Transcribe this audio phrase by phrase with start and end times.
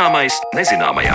[0.00, 1.12] Zināmais nezināmajā.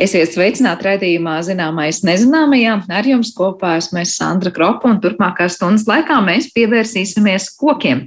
[0.00, 2.78] Esiet sveicināti raidījumā Zināmais nezināmajā.
[2.88, 8.06] Ar jums kopā esmu Sandra Kropa un turpmākās stundas laikā mēs pievērsīsimies kokiem.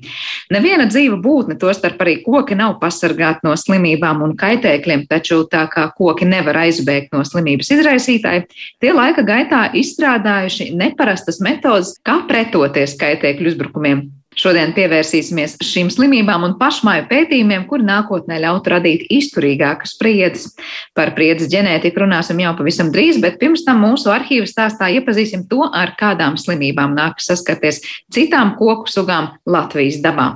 [0.57, 5.85] Neviena dzīva būtne, tostarp arī koki, nav pasargāti no slimībām un kaitēkļiem, taču tā kā
[5.93, 8.47] koki nevar aizbēgt no slimības izraisītāji,
[8.81, 14.07] tie laika gaitā izstrādājuši neparastas metodas, kā pretoties kaitēkļu uzbrukumiem.
[14.39, 20.49] Šodien pievērsīsimies šīm slimībām un pašmāju pētījumiem, kuri nākotnē ļautu radīt izturīgākas spriedzes.
[20.97, 25.67] Par spriedzes ģenētiku runāsim jau pavisam drīz, bet pirms tam mūsu arhīvas stāstā iepazīsim to,
[25.69, 27.83] ar kādām slimībām nākas saskarties
[28.13, 30.33] citām koku sugām Latvijas dabā.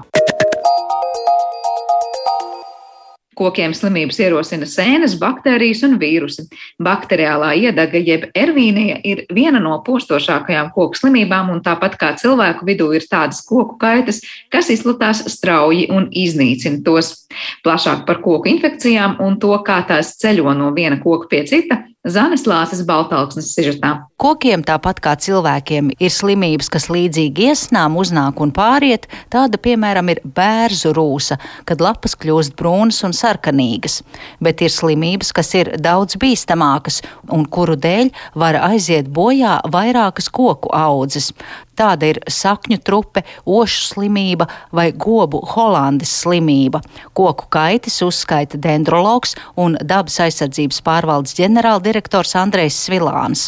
[3.37, 6.47] Kokiem slimības ierosina sēnes, baktērijas un vīrusi.
[6.81, 12.89] Bakteriālā iedaga jeb ervīnija ir viena no postošākajām koku slimībām, un tāpat kā cilvēku vidū
[12.97, 17.13] ir tādas koku kaitas, kas izplatās strauji un iznīcina tos.
[17.65, 22.45] Plašāk par koku infekcijām un to, kā tās ceļo no viena koka pie cita, Zanes
[22.47, 23.91] Lāses Baltalksnes sižetā.
[24.21, 29.05] Kokiem, tāpat kā cilvēkiem, ir slimības, kas līdzīgi iesnām uznāk un pāriet.
[29.33, 33.99] Tāda, piemēram, ir bērzu rūsa, kad lapas kļūst brūnas un sarkanīgas.
[34.43, 40.71] Bet ir slimības, kas ir daudz bīstamākas un kuru dēļ var aiziet bojā vairākas koku
[40.73, 41.33] audzes.
[41.77, 46.81] Tāda ir sakņu trupe, ošu slimība vai gobu holandes slimība.
[47.13, 53.47] Koku kaitis uzskaita dendrologs un dabas aizsardzības pārvaldes ģenerāldirektors Andrejs Svilāns.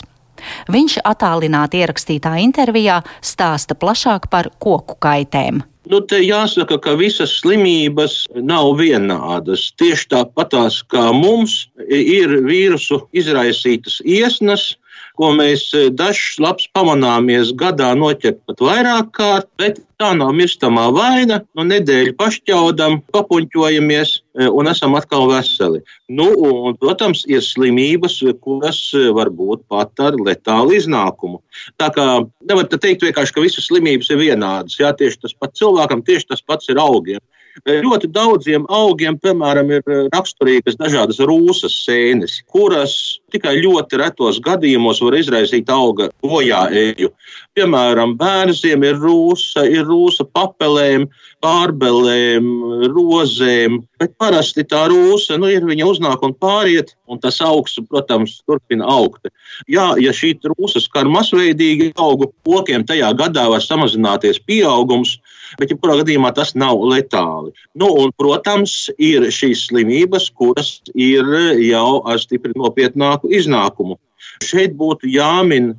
[0.71, 5.63] Viņš attālināti ierakstītā intervijā stāsta plašāk par koku kaitēm.
[5.89, 9.71] Nu, te jāsaka, ka visas slimības nav vienādas.
[9.81, 14.75] Tieši tāpatās kā mums ir vīrusu izraisītas iesnas,
[15.19, 20.87] ko mēs eh, dažs labs pamanāmies gadā noķert pat vairāk kārt, bet tā nav mirstamā
[20.95, 21.41] vaina.
[21.57, 25.83] Nu, nedēļu pašķaudam, papuņķojamies eh, un esam atkal veseli.
[26.07, 31.41] Nu, un, protams, ir slimības, kuras eh, var būt pat ar letālu iznākumu.
[31.81, 32.07] Tā kā
[32.47, 34.79] nevar teikt vienkārši, ka visas slimības ir vienādas.
[34.79, 37.19] Jā, tieši tas pats cilvēkam, tieši tas pats ir augiem.
[37.67, 45.17] Ļoti daudziem augiem, piemēram, ir raksturīgas dažādas rūsas sēnes, kuras tikai ļoti retos gadījumos var
[45.19, 47.11] izraisīt auga bojā eju.
[47.57, 51.07] Piemēram, bērniem ir rūsa, ir rūsa papelēm,
[51.43, 52.47] pārbelēm,
[52.91, 58.39] rozēm, bet parasti tā rūsa nu, ir viņa uznāk un pāriet, un tas augsts, protams,
[58.47, 59.31] turpina augt.
[59.71, 65.17] Jā, ja šī rūsa skar masveidīgi augu kokiem, tajā gadā var samazināties pieaugums,
[65.59, 67.51] bet jebkurā gadījumā tas nav letāli.
[67.79, 71.25] Nu, un, protams, ir šīs slimības, kuras ir
[71.65, 73.99] jau ar stipri nopietnāku iznākumu.
[74.45, 75.73] Šeit būtu jāmin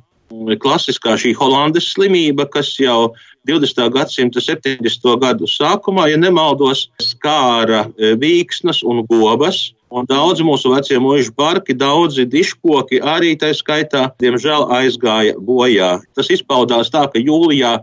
[0.61, 3.13] klasiskā šī holandes slimība, kas jau
[3.47, 3.89] 20.
[3.93, 5.19] gadsimta 70.
[5.19, 9.71] gadu sākumā, ja nemaldos, skāra e, vīksnas un govas.
[9.91, 15.97] Un daudzi mūsu vecie mūža parki, daudzi diškoki arī tā skaitā, diemžēl, aizgāja bojā.
[16.15, 17.73] Tas izpaudās tā, ka jūlijā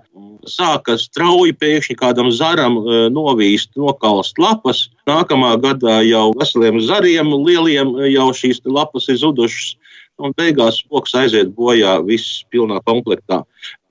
[0.47, 4.89] sāka strauji pēkšņi kādam zaram e, novīst, nokalst lapas.
[5.09, 9.77] Nākamā gadā jau veseliem zariem, lieliem e, jau šīs lapas ir zudušas.
[10.19, 13.45] Un beigās koks aiziet bojā viss pilnā komplektā.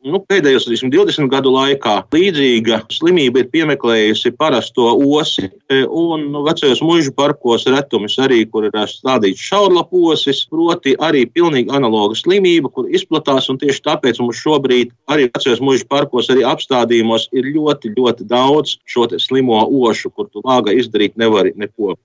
[0.05, 6.83] Nu, pēdējos 20 gadu laikā līdzīga slimība ir piemeklējusi parasto osi, e, un nu, vecajos
[6.85, 13.49] mūža parkos retumis arī, kur ir stādīts šaurlaposis, proti arī pilnīgi analoga slimība, kur izplatās,
[13.49, 18.77] un tieši tāpēc mums šobrīd arī vecajos mūža parkos, arī apstādījumos ir ļoti, ļoti daudz
[18.85, 21.97] šo slimo ošu, kur tu lāga izdarīt nevari neko.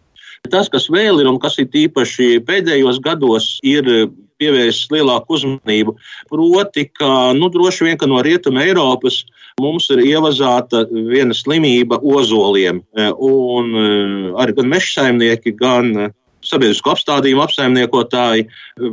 [0.51, 4.09] Tas, kas vēl ir un kas ir īpaši pēdējos gados, ir
[4.43, 5.97] pievērsis lielāku uzmanību.
[6.31, 9.23] Proti, ka nu, droši vien no Rietuma Eiropas
[9.63, 12.83] mums ir ievazāta viena slimība ozoliem.
[13.13, 16.15] Un eh, arī gan meža saimnieki, gan eh,
[16.47, 18.49] sabiedrisko apstādījumu apsaimniekotāji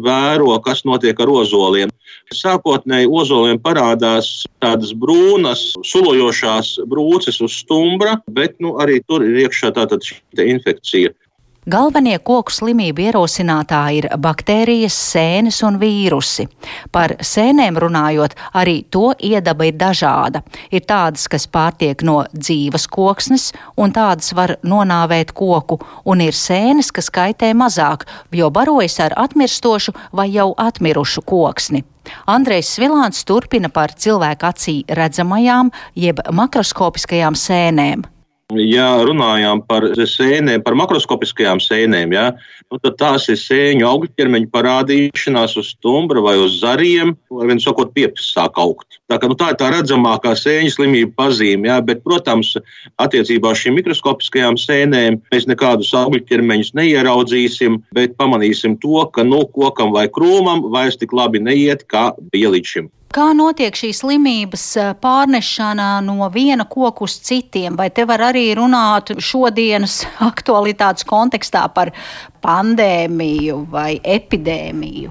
[0.06, 1.94] vēro, kas notiek ar ozoliem.
[2.36, 9.74] Sākotnēji ozoliem parādās tādas brūnas, sulojošās brūces uz stumbra, bet nu, arī tur ir iekšā
[9.78, 9.98] tāda
[10.46, 11.16] infekcija.
[11.70, 16.48] Galvenie koku slimību ierosinātāji ir baktērijas, sēnes un vīrusi.
[16.90, 20.42] Par sēnēm runājot, arī to iedaba ir dažāda.
[20.74, 25.78] Ir tādas, kas pārtiek no dzīves koksnes, un tādas var nonāvēt koku,
[26.10, 31.84] un ir sēnes, kas kaitē mazāk, jo barojas ar atmirstošu vai jau atmirušu koksni.
[32.26, 38.10] Andrejs Svilāns turpina par cilvēku acī redzamajām, jeb makroskopiskajām sēnēm.
[38.58, 42.26] Ja runājām par sēnēm, par makroskopiskajām sēnēm, ja,
[42.72, 47.94] nu, tad tās ir sēņu augļķermeņa parādīšanās uz stumbra vai uz zariem, vai viens sakot,
[47.94, 49.00] piepis sāk augt.
[49.10, 52.56] Tā, ka, nu, tā ir tā redzamākā sēņu slimība pazīme, ja, bet, protams,
[53.02, 59.94] attiecībā uz šīm mikroskopiskajām sēnēm mēs nekādus augļķermeņus neieraudzīsim, bet pamanīsim to, ka nu, kokam
[59.94, 62.96] vai krūmam vairs tik labi neiet, kā bija līdz šim.
[63.10, 64.64] Kā notiek šīs slimības
[65.02, 67.74] pārnešana no viena koka uz citiem?
[67.74, 71.90] Vai te var arī runāt šodienas aktualitātes kontekstā par
[72.46, 75.10] pandēmiju vai epidēmiju?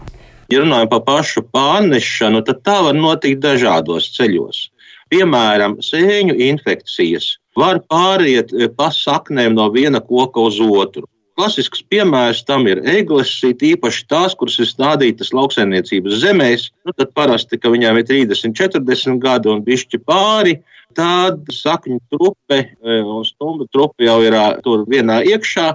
[0.48, 4.68] Ja runājam par pašu pārnešanu, tad tā var notikt dažādos ceļos.
[5.10, 11.08] Piemēram, sēņu infekcijas var pāriet pa saknēm no viena koka uz otru.
[11.38, 16.64] Klasisks piemērs tam ir eglis, īpaši tās, kuras ir stādītas lauksaimniecības zemēs.
[16.82, 20.56] Nu, tad parasti, ka viņām ir 30, 40 gadi un bišķi pāri,
[20.98, 25.68] tad sakņu trupe e, un stumbu trupe jau ir tur vienā iekšā,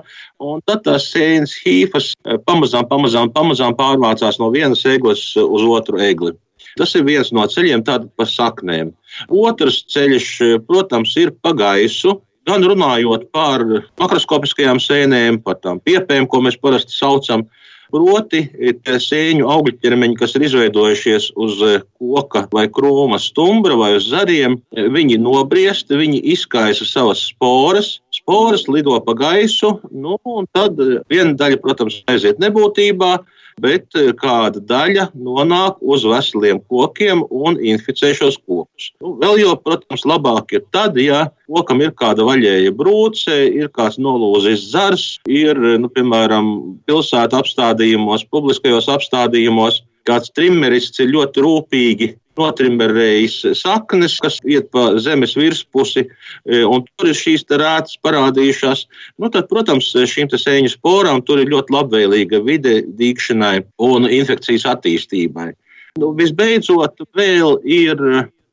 [0.43, 6.03] un tad tās sēnes hīfas e, pamazām, pamazām, pamazām pārvācās no vienas eglis uz otru
[6.03, 6.35] egli.
[6.75, 8.91] Tas ir viens no ceļiem, tātad pa saknēm.
[9.31, 12.17] Otrs ceļš, e, protams, ir pa gaisu
[12.47, 13.65] gan runājot par
[13.99, 17.47] makroskopiskajām sēnēm, par tām piepēm, ko mēs parasti saucam.
[17.93, 18.39] Proti,
[18.81, 21.59] sēņu augļķermeņi, kas ir izveidojušies uz
[22.01, 28.97] koka vai krūma stumbra vai uz zariem, viņi nobriest, viņi izkaisa savas sporas, sporas lido
[29.03, 30.79] pa gaisu, nu, un tad
[31.11, 33.17] viena daļa, protams, aiziet nebūtībā,
[33.61, 38.89] bet eh, kāda daļa nonāk uz veseliem kokiem un inficē šos kokus.
[39.03, 43.99] Nu, vēl jau, protams, labāk ir tad, ja kokam ir kāda vaļēja brūce, ir kāds
[44.01, 46.53] nolūzis zars, ir, nu, piemēram,
[46.89, 52.09] pilsētu apstādījumos, publiskajos apstādījumos kāds trimerists ir ļoti rūpīgi
[52.39, 58.85] notrimberējis saknes, kas iet pa zemes virspusi, e, un tur ir šīs rētas parādījušās.
[59.21, 65.51] Nu, tad, protams, šīm sēņu sporām tur ir ļoti labvēlīga vide dīkšanai un infekcijas attīstībai.
[66.01, 68.01] Nu, visbeidzot, vēl ir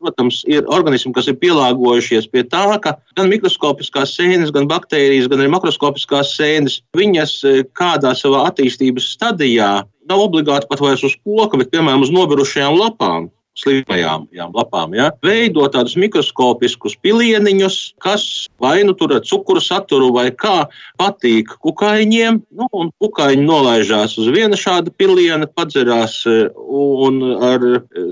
[0.00, 5.43] protams, ir organismi, kas ir pielāgojušies pie tā, ka gan mikroskopiskās sēnes, gan baktērijas, gan
[5.43, 9.73] arī makroskopiskās sēnes, viņas e, kādā savā attīstības stadijā
[10.11, 15.67] nav obligāti pat vairs uz koka, bet piemēram uz nobirušajām lapām slimajām lapām, ja, veido
[15.73, 18.25] tādus mikroskopiskus pilieniņus, kas
[18.62, 20.69] vai nu tur ar cukuru saturu vai kā
[21.00, 22.41] patīk kukaiņiem.
[22.56, 22.69] Nu,
[23.02, 27.20] kukaiņi nolaižās uz viena šāda piliena, padzerās e, un
[27.50, 27.67] ar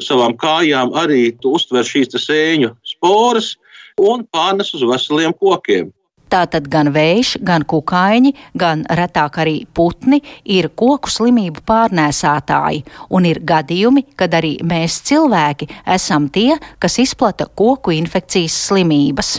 [0.04, 3.54] savām kājām arī uztver šīs sēņu sporas
[3.98, 5.92] un pārnes uz veseliem kokiem.
[6.28, 12.84] Tātad gan vējš, gan kukaiņi, gan retāk arī putni ir koku slimību pārnēsātāji,
[13.16, 19.38] un ir gadījumi, kad arī mēs cilvēki esam tie, kas izplata koku infekcijas slimības.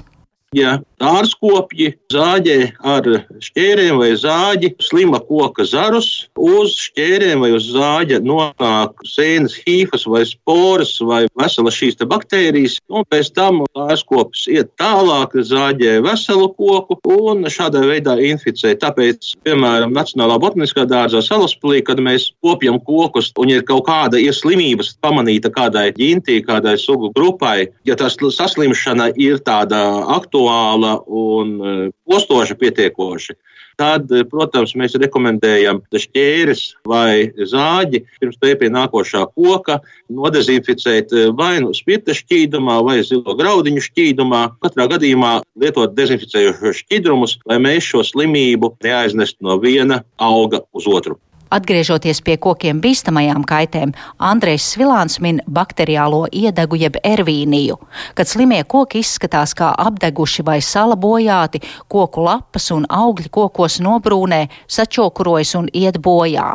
[0.57, 3.05] Ja ārskopji zāģē ar
[3.45, 10.23] šķērēm vai zāģi slima koka zarus, uz šķērēm vai uz zāģa nonāk sēnes hīfas vai
[10.25, 17.45] sporas vai veselas šīs baktērijas, un pēc tam ārskopis iet tālāk, zāģē veselu koku un
[17.45, 18.73] šādā veidā inficē.
[18.81, 24.95] Tāpēc, piemēram, Nacionālā botaniskā dārzā salaspilī, kad mēs kopjam kokus un ir kaut kāda ieslimības
[25.05, 29.85] pamanīta kādai ģintī, kādai sugu grupai, ja tas saslimšana ir tāda
[30.17, 33.35] aktuāla, aktuāla un e, postoša pietiekoši,
[33.77, 41.29] tad, e, protams, mēs rekomendējam šķēres vai zāģi pirms pie pie nākošā koka nodezinficēt e,
[41.35, 44.43] vai nu spirta šķīdumā vai zilo graudiņu šķīdumā.
[44.63, 51.19] Katrā gadījumā lietot dezinficējošos šķidrumus, lai mēs šo slimību neaiznestu no viena auga uz otru.
[51.49, 57.79] Atgriežoties pie kokiem bīstamajām kaitēm, Andrejs Svilāns min bakteriālo iedegu jeb ervīniju,
[58.13, 64.43] kad slimie koki izskatās kā apdeguši vai sala bojāti, koku lapas un augļi kokos nobrūnē,
[64.69, 66.51] sačokurojas un iet bojā.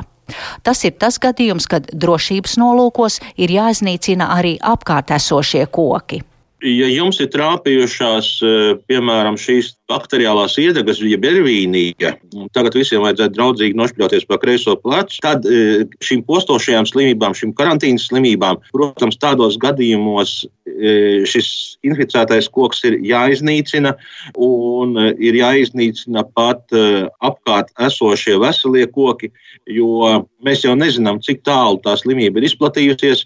[0.62, 6.22] Tas ir tas gadījums, kad drošības nolūkos ir jāiznīcina arī apkārt esošie koki.
[6.64, 12.14] Ja jums ir trāpījušās, eh, piemēram, šīs bakteriālās iedegas, jeb ervīnija,
[12.56, 18.06] tagad visiem vajadzētu draudzīgi nošķļauties pa kreiso plecu, tad e, šīm postošajām slimībām, šīm karantīnas
[18.08, 20.32] slimībām, protams, tādos gadījumos
[20.64, 20.94] e,
[21.28, 21.50] šis
[21.84, 23.92] inficētais koks ir jāiznīcina
[24.40, 29.28] un e, ir jāiznīcina pat apkārt esošie veselie koki,
[29.68, 33.24] jo mēs jau nezinām, cik tālu tā slimība ir izplatījusies.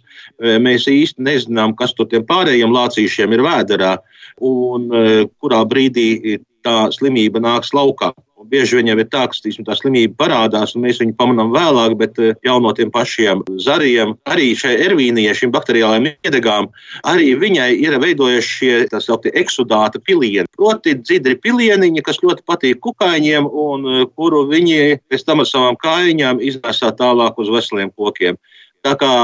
[0.62, 3.97] Mēs īsti nezinām, kas tur tiem pārējiem lācīšiem ir vēderā
[4.45, 4.87] un
[5.43, 8.12] kurā brīdī tā slimība nāks laukā.
[8.38, 11.96] Un bieži jau ir tā, ka tīsim, tā slimība parādās, un mēs viņu pamanām vēlāk,
[11.98, 16.68] bet eh, jau no tiem pašiem zariem, arī šai ervīnijai, šīm bakteriālajām iedegām,
[17.10, 20.46] arī viņai ir veidojušies šie tā sauktie eksudāta pilieni.
[20.54, 25.82] Proti, dzidri pilieniņi, kas ļoti patīk kukaiņiem, un eh, kuru viņi pēc tam ar savām
[25.82, 28.38] kājiņām iznēsā tālāk uz veseliem kokiem.
[28.87, 29.14] Tā kā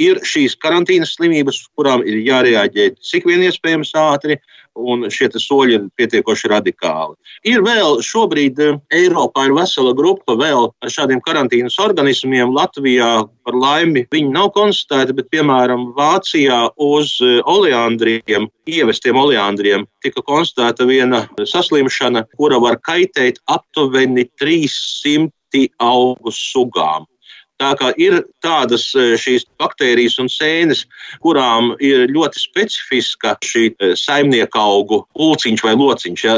[0.00, 4.38] ir šīs karantīnas slimības, uz kurām ir jārēģē cik vien iespējams ātri,
[4.78, 7.16] un šie soļi ir pietiekoši radikāli.
[7.48, 12.52] Ir vēl šobrīd eh, Eiropā ir vesela grupa vēl šādiem karantīnas organismiem.
[12.54, 13.10] Latvijā
[13.46, 20.86] par laimi viņi nav konstatēti, bet piemēram Vācijā uz eh, oleandriem, ievestiem oleandriem, tika konstatēta
[20.88, 27.08] viena saslimšana, kura var kaitēt aptuveni 300 augu sugām.
[27.60, 30.86] Tā kā ir tādas e, šīs baktērijas un sēnes,
[31.20, 36.24] kurām ir ļoti specifiska šī e, saimnieka augu pulciņš vai lociņš.
[36.24, 36.36] Ja.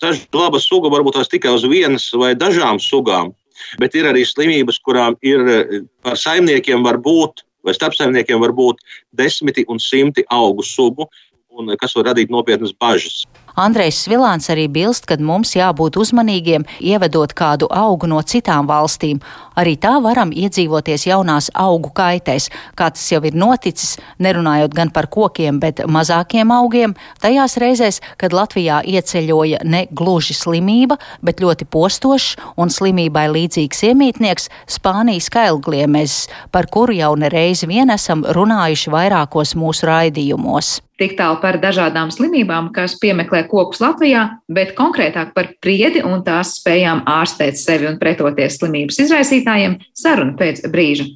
[0.00, 3.34] Dažas labas suga varbūt tās tikai uz vienas vai dažām sugām,
[3.82, 8.80] bet ir arī slimības, kurām ir e, par saimniekiem var būt vai starpsaimniekiem var būt
[9.16, 11.08] desmiti un simti augu sugu,
[11.54, 13.24] un kas var radīt nopietnas bažas.
[13.54, 19.20] Andrejs Svilāns arī bilst, ka mums jābūt uzmanīgiem, ievedot kādu augu no citām valstīm.
[19.54, 25.06] Arī tā varam iedzīvoties jaunās augu kaitēs, kā tas jau ir noticis, nerunājot gan par
[25.06, 32.34] kokiem, bet mazākiem augiem, tajās reizēs, kad Latvijā ieceļoja ne gluži slimība, bet ļoti postošs
[32.58, 39.86] un slimībai līdzīgs iemītnieks Spānijas kailgliemezs, par kuru jau nereiz vien esam runājuši vairākos mūsu
[39.92, 40.80] raidījumos.
[40.94, 46.56] Tik tālu par dažādām slimībām, kas piemeklē kokus Latvijā, bet konkrētāk par priedi un tās
[46.60, 51.10] spējām ārstēt sevi un pretoties slimības izraisītājiem- saruna pēc brīža.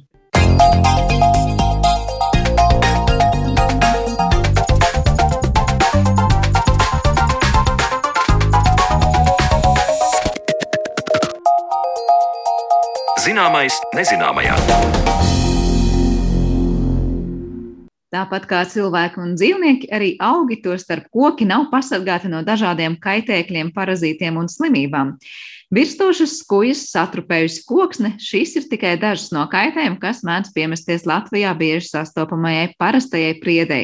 [13.19, 15.38] Zināmais nezināmajā.
[18.09, 23.69] Tāpat kā cilvēki un dzīvnieki, arī augi, to starp koki, nav pasargāti no dažādiem kaitēkļiem,
[23.75, 25.13] parazītiem un slimībām.
[25.69, 31.91] Virstošas skujas, satrupējusi koksne, šīs ir tikai dažas no kaitēm, kas mēdz piemesties Latvijā bieži
[31.91, 33.83] sastopamajai parastajai priedei.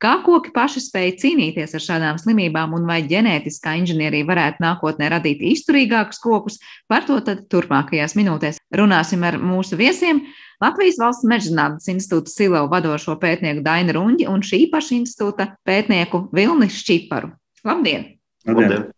[0.00, 5.42] Kā koki paši spēja cīnīties ar šādām slimībām un vai ģenētiskā inženierija varētu nākotnē radīt
[5.44, 6.56] izturīgākus kokus,
[6.88, 10.22] par to tad turpmākajās minūtēs runāsim ar mūsu viesiem.
[10.60, 16.70] Latvijas Valsts mežzinātnes institūta Silau vadošo pētnieku Dainu Runģi un šī paša institūta pētnieku Vilni
[16.72, 17.34] Šķiparu.
[17.68, 18.08] Labdien!
[18.48, 18.88] Labdien.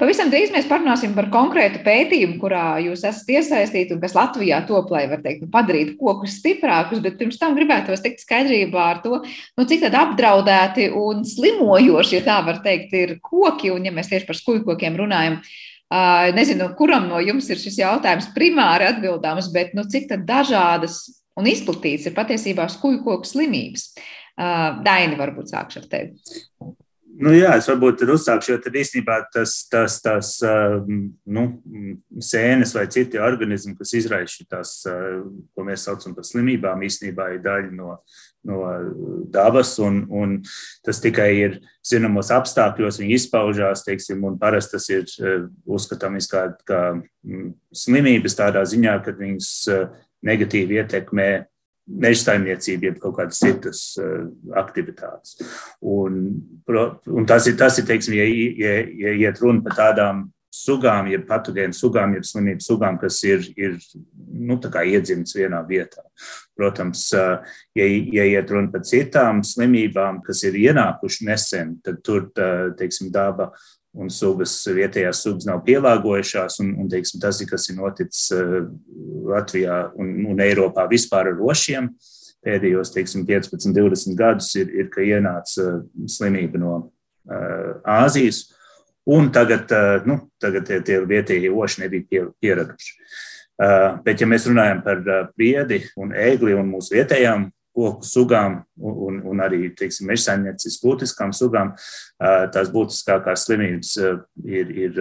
[0.00, 4.88] Pavisam drīz mēs parunāsim par konkrētu pētījumu, kurā jūs esat iesaistīti un kas Latvijā top,
[4.94, 9.18] lai var teikt, nu, padarītu kokus stiprākus, bet pirms tam gribētos tikt skaidrībā ar to,
[9.20, 14.08] nu, cik tad apdraudēti un slimojoši, ja tā var teikt, ir koki, un ja mēs
[14.08, 15.42] tieši par skujkokiem runājam,
[15.90, 21.00] Nezinu, kuram no jums ir šis jautājums primāri atbildāms, bet nu, cik dažādas
[21.34, 23.88] un izplatītas ir patiesībā skuju koku slimības.
[24.86, 26.76] Daini, varbūt sākšu ar tevi.
[27.20, 30.32] Nu, jā, es varbūt uzsākšu, jo tad īstenībā tas, tas, tas
[31.28, 31.42] nu,
[32.24, 37.74] sēnes vai citi organismi, kas izraisa tās, ko mēs saucam par slimībām, īstenībā ir daļa
[37.76, 37.98] no,
[38.48, 38.60] no
[39.32, 40.38] dabas, un, un
[40.86, 46.46] tas tikai ir zināmos apstākļos, viņi izpaužās, teiksim, un parasti tas ir eh, uzskatāms kā,
[46.68, 47.50] kā mm,
[47.84, 49.86] slimības tādā ziņā, ka viņas eh,
[50.26, 51.28] negatīvi ietekmē
[51.90, 54.28] meža saimniecību, jeb kaut kādas citas uh,
[54.60, 55.38] aktivitātes.
[55.80, 56.20] Un,
[56.70, 61.26] un tas ir, tas ir teiksim, ja, ja, ja iet runa par tādām sugām, jeb
[61.28, 63.76] patogēnu sugām, jeb slimību sugām, kas ir, ir
[64.34, 66.02] nu, iedzimts vienā vietā.
[66.58, 72.28] Protams, ja, ja iet runa par citām slimībām, kas ir ienākušas nesen, tad tur
[72.78, 73.52] teiksim, daba
[73.96, 76.60] un sugas, vietējās sugas nav pielāgojušās.
[76.64, 78.30] Un, un, teiksim, tas, kas ir noticis
[79.30, 81.90] Latvijā un, un Eiropā vispār ar rošiem,
[82.46, 86.78] pēdējos teiksim, 15, 20 gadus ir, ir ka ienāca slimība no
[87.84, 88.46] Āzijas.
[88.46, 88.56] Uh,
[89.04, 92.96] Un tagad, eh, nu, tagad tie, tie vietējie oši nebija pie, pieraduši.
[94.04, 95.02] Bet, ja mēs runājam par
[95.36, 97.42] priedi un ēgli un mūsu vietējām
[97.80, 101.72] koku sugām un, un arī mežsaimniecības būtiskām sugām,
[102.54, 103.94] tās būtiskākās slimības
[104.44, 105.00] ir, ir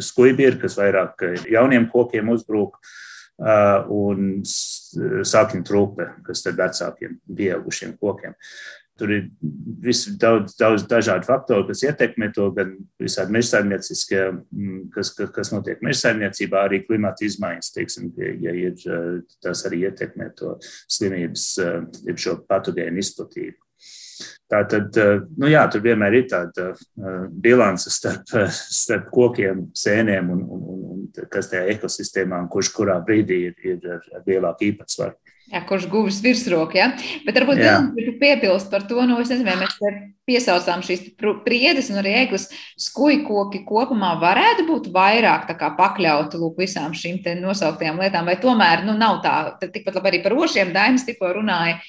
[0.00, 2.76] skuibiri, kas vairāk jauniem kokiem uzbrūk,
[3.42, 8.36] un sākņu trūpe, kas ir vecākiem, pieaugušiem kokiem.
[9.02, 9.24] Tur ir
[9.82, 15.50] visi, daudz, daudz dažādu faktoru, kas ietekmē to, gan visādi mežsaimnieciskie, mm, kas, kas, kas
[15.50, 18.12] notiek mežsaimniecībā, arī klimata izmaiņas, teiksim,
[18.44, 18.78] ja ir,
[19.42, 21.48] tas arī ietekmē to slimības,
[22.22, 23.58] šo patogēnu izplatību.
[24.52, 24.96] Tā tad,
[25.40, 26.68] nu jā, tur vienmēr ir tāda
[27.42, 30.81] bilance starp, starp kokiem, sēnēm un, un, un
[31.32, 35.18] kas tajā ekosistēmā, kurš kurā brīdī ir, ir ar lielāku īpatsvaru.
[35.52, 36.92] Jā, kurš guvis virsroku, ja?
[37.26, 37.58] Bet varbūt
[37.92, 39.74] gribu piebilst par to, nu, es nezinu, vai mēs
[40.24, 41.02] piesaucām šīs
[41.44, 42.46] priedes un arī eglis
[42.80, 48.38] skujkoki kopumā varētu būt vairāk tā kā pakļauti lūk visām šīm te nosauktajām lietām, vai
[48.40, 51.82] tomēr, nu, nav tā, tad tikpat labi arī par ošiem Dainis tikko runāja,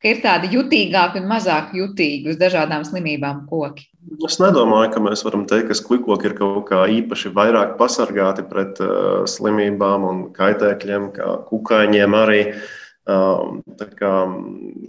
[0.00, 3.89] ka ir tādi jutīgāki un mazāk jutīgi uz dažādām slimībām koki.
[4.26, 8.80] Es nedomāju, ka mēs varam teikt, ka skujkoki ir kaut kā īpaši vairāk pasargāti pret
[8.84, 12.44] uh, slimībām un kaitēkļiem, kā kukaiņiem arī.
[12.50, 12.68] Uh,
[13.10, 14.10] Kā,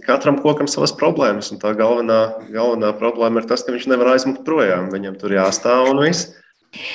[0.04, 2.18] katram kokam savas problēmas, un tā galvenā,
[2.52, 4.90] galvenā problēma ir tas, ka viņš nevar aizmukt projām.
[4.92, 6.28] Viņam tur jāstāv un viss.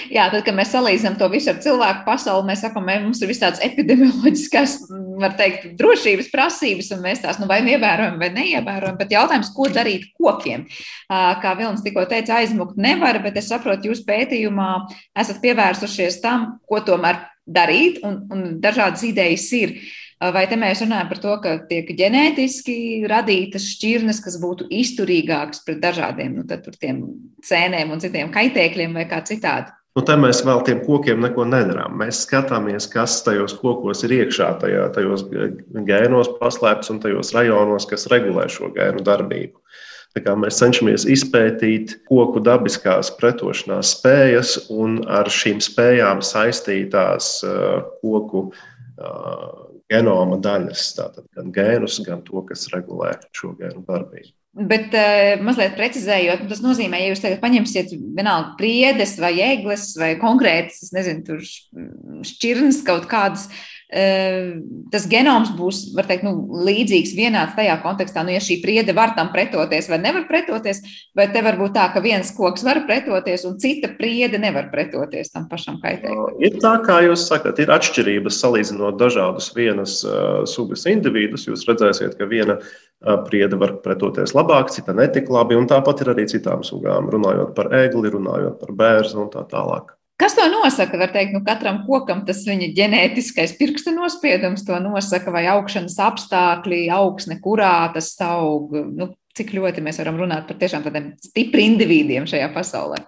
[0.09, 3.61] Jā, tad, kad mēs salīdzinām to visu ar cilvēku pasauli, mēs sakām, mums ir visādas
[3.65, 4.73] epidemioloģiskās,
[5.21, 8.97] var teikt, drošības prasības, un mēs tās nu, vai ievērojam, vai neievērojam.
[8.97, 10.65] Bet jautājums, ko darīt kokiem?
[11.07, 14.71] Kā Vilnis tikko teica, aizmukt nevar, bet es saprotu, jūs pētījumā
[15.21, 19.77] esat pievērsušies tam, ko tomēr darīt, un, un dažādas idejas ir.
[20.17, 25.77] Vai te mēs runājam par to, ka tiek ģenētiski radītas šķirnes, kas būtu izturīgākas pret
[25.83, 27.09] dažādiem nu,
[27.45, 29.69] cēnēm un citiem kaitēkļiem vai kā citādi?
[29.97, 31.95] Nu, te mēs vēl tiem kokiem neko nedarām.
[32.01, 35.23] Mēs skatāmies, kas tajos kokos ir iekšā, tajā, tajos
[35.85, 39.57] gēnos paslēpts un tajos rajonos, kas regulē šo gēnu darbību.
[40.17, 47.35] Mēs cenšamies izpētīt koku dabiskās pretošanās spējas un ar šīm spējām saistītās
[48.01, 48.47] koku
[49.91, 54.33] genoma daļas, tātad gan gēnus, gan to, kas regulē šo gēnu darbību.
[54.67, 60.15] Bet uh, mazliet precizējot, tas nozīmē, ja jūs tagad paņemsiet vienalga priedes vai egles vai
[60.17, 61.37] konkrētas, nezinu,
[62.25, 66.33] šķirnes kaut kādas, uh, tas genoms būs teikt, nu,
[66.67, 68.25] līdzīgs, vienāds tajā kontekstā.
[68.27, 70.81] Nu, ja šī priede var tam pretoties vai nevar pretoties,
[71.15, 75.31] vai te var būt tā, ka viens koks var pretoties un cita priede nevar pretoties
[75.31, 76.35] tam pašam kaitēklim?
[76.43, 81.47] Ir tā, kā jūs sakat, ir atšķirības salīdzinot dažādus vienas uh, sugas individus.
[81.47, 86.11] Jūs redzēsiet, ka viena uh, priede var pretoties labāk, cita netik labi, un tāpat ir
[86.11, 89.96] arī citām sugām, runājot par ēgli, runājot par bērnu un tā tālāk.
[90.17, 90.97] Kas to nosaka?
[90.97, 96.87] Var teikt, nu, katram kokam tas viņa ģenētiskais pirksta nospiedums to nosaka, vai augšanas apstākļi,
[96.93, 98.73] augsne, kurā tas aug.
[98.73, 103.03] Nu, cik ļoti mēs varam runāt par tiešām tādiem stipriem individiem šajā pasaulē?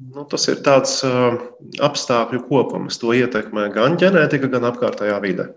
[0.00, 1.36] Nu, tas ir tāds uh,
[1.84, 3.00] apstākļu kopums.
[3.00, 5.50] To ietekmē gan ģenētika, gan apkārtējā vide.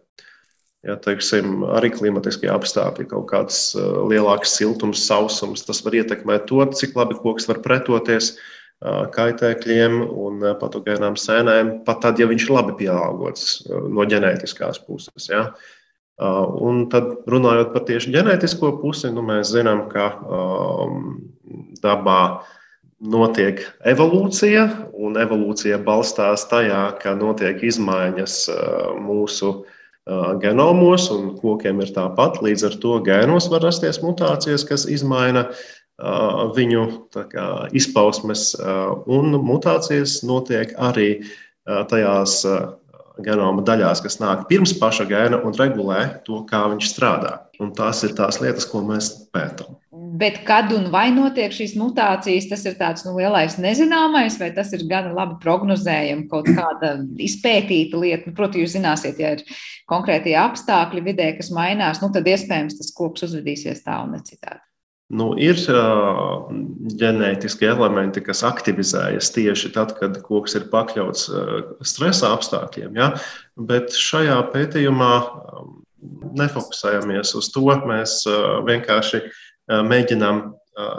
[0.83, 6.59] Ja, teiksim, arī klimatiskie apstākļi, kaut kāds uh, lielāks siltums, sausums, tas var ietekmēt to,
[6.75, 8.33] cik labi koks var pretoties.
[8.83, 15.29] Uh, kaitēkļiem un patogēnām sēnēm, pat tad, ja viņš ir labi pieaugots no ģenētiskās puses.
[15.31, 15.45] Ja?
[16.19, 20.97] Un tad, runājot par tieši ģenētisko pusi, nu, mēs zinām, ka um,
[21.79, 22.43] dabā
[22.99, 24.65] notiek evolūcija,
[24.99, 28.37] un evolūcija balstās tajā, ka notiek izmaiņas
[28.99, 29.53] mūsu
[30.43, 32.41] genomos, un kokiem ir tāpat.
[32.43, 35.47] Līdz ar to gēnos var rasties mutācijas, kas izmaina
[36.57, 38.53] viņu kā, izpausmes,
[39.05, 41.09] un mutācijas notiek arī
[41.63, 42.41] tajās
[43.21, 47.37] genoma daļās, kas nāk pirms paša gēna un regulē to, kā viņš strādā.
[47.61, 49.77] Un tās ir tās lietas, ko mēs pētām.
[50.17, 54.73] Bet kad un vai notiek šīs mutācijas, tas ir tāds nu, lielais nezināmais, vai tas
[54.73, 58.29] ir gan labi prognozējams, kaut kāda izpētīta lieta.
[58.29, 59.45] Nu, Protams, jūs zināsiet, ja ir
[59.89, 64.61] konkrētie apstākļi vidē, kas mainās, nu, tad iespējams tas koks uzvedīsies tā un ne citādi.
[65.11, 66.47] Nu, ir uh,
[66.95, 71.53] ģenētiski elementi, kas aktivizējas tieši tad, kad koks ir pakļauts uh,
[71.85, 72.95] stresa apstākļiem.
[72.97, 73.11] Ja?
[73.59, 75.77] Bet šajā pētījumā um,
[76.39, 77.67] nefokusējamies uz to.
[77.83, 79.25] Mēs uh, vienkārši
[79.63, 80.41] mēģinām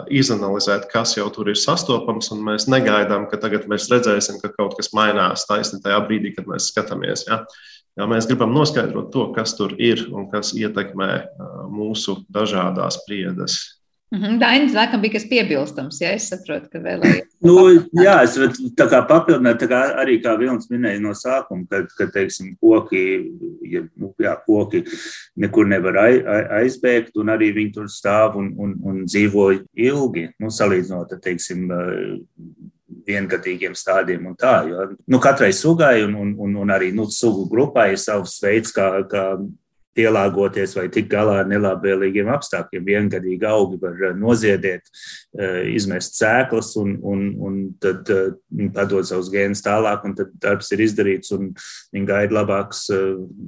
[0.09, 4.73] izanalizēt, kas jau tur ir sastopams, un mēs negaidām, ka tagad mēs redzēsim, ka kaut
[4.79, 7.27] kas mainās taisni tajā brīdī, kad mēs skatāmies.
[7.27, 7.43] Ja?
[7.99, 11.11] Jā, mēs gribam noskaidrot to, kas tur ir un kas ietekmē
[11.69, 13.74] mūsu dažādas priedes
[14.41, 17.29] Dainis, laikam, bija kas piebilstams, ja es saprotu, ka vēlējos.
[17.45, 17.55] Nu,
[18.01, 18.35] jā, es
[18.77, 23.03] tā kā papildināt, tā kā arī kā Vilnis minēja no sākuma, kad, kad teiksim, koki,
[23.71, 24.85] ja, nu, jā, koki
[25.41, 25.99] nekur nevar
[26.61, 31.67] aizbēgt, un arī viņi tur stāv un, un, un dzīvo ilgi, nu, salīdzinot, teiksim,
[33.05, 34.55] viengadīgiem stādiem un tā.
[34.69, 38.73] Jo, nu, katrai sugai un, un, un, un arī nu, sugu grupai ir savs veids,
[38.75, 39.27] kā, kā
[39.95, 42.85] pielāgoties vai tikt galā ar nelabvēlīgiem apstākļiem.
[42.85, 44.89] Viengadīgi augi var noziedēt,
[45.71, 48.11] izmest sēklas un, un, un tad
[48.75, 51.51] padot savus gēnus tālāk, un tad darbs ir izdarīts un
[51.95, 52.87] viņi gaida labāks,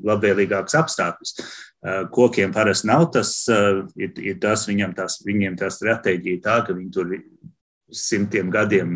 [0.07, 1.35] labvēlīgāks apstākļus.
[2.11, 3.33] Kokiem parasti nav tas,
[3.99, 7.13] ir, ir tas viņam, tās, viņiem tā stratēģija tā, ka viņi tur
[7.93, 8.95] simtiem gadiem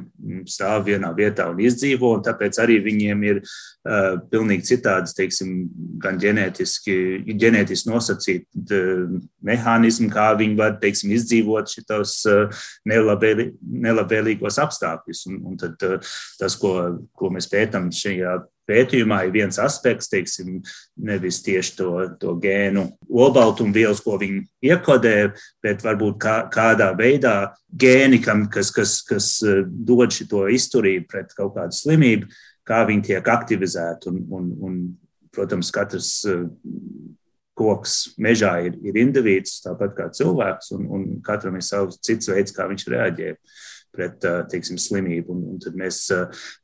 [0.49, 5.53] stāv vienā vietā un izdzīvo, un tāpēc arī viņiem ir uh, pilnīgi citādas, teiksim,
[6.01, 6.95] gan ģenētiski,
[7.39, 13.51] ģenētiski nosacīti uh, mehānismi, kā viņi var, teiksim, izdzīvot šitos uh, nelabvēlī,
[13.87, 15.25] nelabvēlīgos apstākļus.
[15.31, 16.75] Un, un tad uh, tas, ko,
[17.15, 18.41] ko mēs pētam šajā
[18.71, 20.61] pētījumā ir viens aspekts, teiksim,
[21.03, 25.15] nevis tieši to, to gēnu olbaltumvielas, ko viņi iekodē,
[25.63, 27.35] bet varbūt kā, kādā veidā
[27.71, 32.31] gēni, kam, kas, kas, kas eh, dod šo izturību pret kaut kādu slimību,
[32.67, 34.11] kā viņi tiek aktivizēti.
[34.11, 34.77] Un, un, un,
[35.35, 36.45] protams, katrs eh,
[37.57, 42.55] koks mežā ir, ir indivīds, tāpat kā cilvēks, un, un katram ir savs cits veids,
[42.55, 43.35] kā viņš reaģē
[43.91, 45.35] pret teiksim, slimību.
[45.35, 46.05] Un, un tad mēs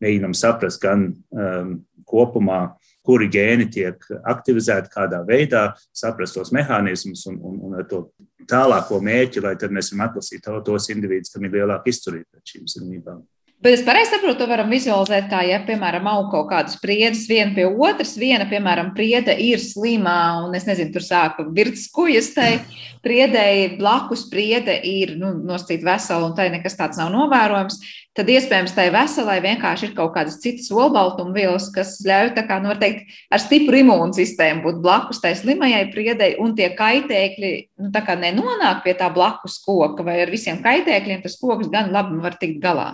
[0.03, 1.73] mēģinām saprast gan um,
[2.07, 2.61] kopumā,
[3.07, 8.07] kuri gēni tiek aktivizēti, kādā veidā, saprast tos mehānismus un, un, un to
[8.49, 12.69] tālāko mērķi, lai tad mēs varam atlasīt tos individus, kam ir lielāka izturība pret šīm
[12.73, 13.23] slimībām.
[13.57, 17.55] Bet es pareizi saprotu, to varam vizualizēt, kā, ja, piemēram, aug kaut kādas priedes viena
[17.55, 18.11] pie otras.
[18.21, 22.59] Viena, piemēram, priede ir slimā, un es nezinu, tur sāka virts kujas, tai
[23.01, 27.79] priedēji blakus priede ir nu, nosacīta vesela, un tai nekas tāds nav novērojams.
[28.17, 32.77] Tad iespējams, tai veselai vienkārši ir kaut kādas citas olbaltumvielas, kas ļauj, tā kā, nu,
[32.77, 38.19] teikt, ar stipru imūnsistēmu būt blakus tai slimajai priedei, un tie kaitēkļi, nu, tā kā
[38.21, 42.61] nenonāk pie tā blakus koka, vai ar visiem kaitēkļiem tas koks gan labi var tikt
[42.61, 42.91] galā.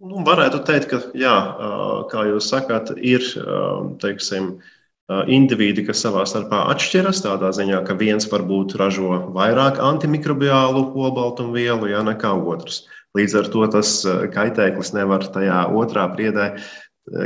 [0.00, 1.34] Nu, varētu teikt, ka, jā,
[2.08, 3.20] kā jūs sakāt, ir
[4.00, 4.54] teiksim,
[5.28, 7.20] indivīdi, kas savā starpā atšķiras.
[7.26, 12.86] Tādā ziņā, ka viens varbūt ražo vairāk antimikrobiālu olbaltumvielu ja, nekā otrs.
[13.18, 13.92] Līdz ar to tas
[14.32, 16.54] kaitēklis nevar tajā otrā priedē,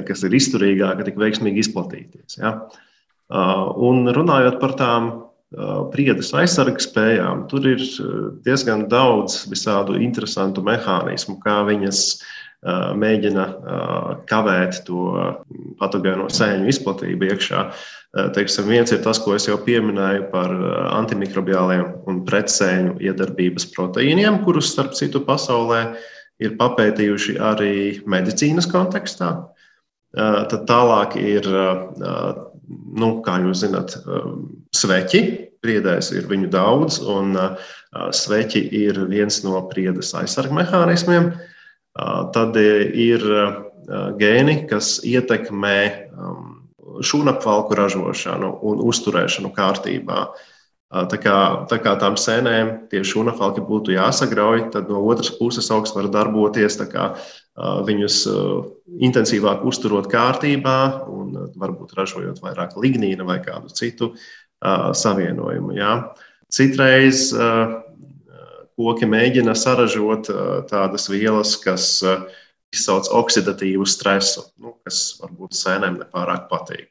[0.09, 2.41] kas ir izturīgāka, tik veiksmīgi izplatīties.
[2.41, 2.57] Ja.
[3.31, 5.13] Un runājot par tām
[5.93, 7.85] priedes aizsardzības spējām, tur ir
[8.43, 12.25] diezgan daudz visādu interesantu mehānismu, kā viņas uh,
[12.65, 13.45] mēģina
[14.31, 15.05] kavēt to
[15.81, 17.65] patogēno sēņu izplatību iekšā.
[18.35, 20.53] Teiksim, viens ir tas, ko es jau pieminēju par
[21.01, 25.83] antimikrobiāliem un pretsēņu iedarbības proteīniem, kurus, starp citu, pasaulē
[26.43, 27.75] ir papētījuši arī
[28.11, 29.33] medicīnas kontekstā.
[30.15, 31.49] Tad tālāk ir,
[33.03, 33.99] nu, kā jūs zināt,
[34.75, 35.25] sveķi.
[35.65, 37.35] Priedēs ir viņu daudz, un
[38.15, 41.33] sveķi ir viens no priedes aizsarga mehānismiem.
[41.95, 43.23] Uh, Tad ir
[44.19, 45.79] gēni, kas ietekmē
[47.05, 50.25] šūnapvalku ražošanu un uzturēšanu kārtībā.
[50.95, 51.37] Tā kā,
[51.71, 56.79] tā kā tām sēnēm tie šūnafalki būtu jāsagrauj, tad no otras puses augsts var darboties,
[56.91, 57.09] kā,
[57.87, 58.19] viņus
[59.03, 60.79] intensīvāk uzturot kārtībā
[61.11, 64.13] un varbūt ražojot vairāk lignīna vai kādu citu
[64.63, 65.75] savienojumu.
[65.79, 65.97] Jā.
[66.55, 67.33] Citreiz
[68.79, 70.31] koki mēģina saražot
[70.71, 71.87] tādas vielas, kas
[72.75, 76.89] izsauc oksidatīvu stresu, nu, kas varbūt sēnēm nepārāk patīk.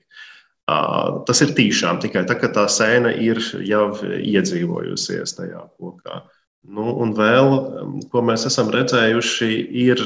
[1.28, 6.22] Tas ir tīšām tikai tad, kad tā sēne ir jau iedzīvojusies tajā kokā.
[6.64, 7.50] Nu, un vēl,
[8.12, 9.50] ko mēs esam redzējuši,
[9.84, 10.00] ir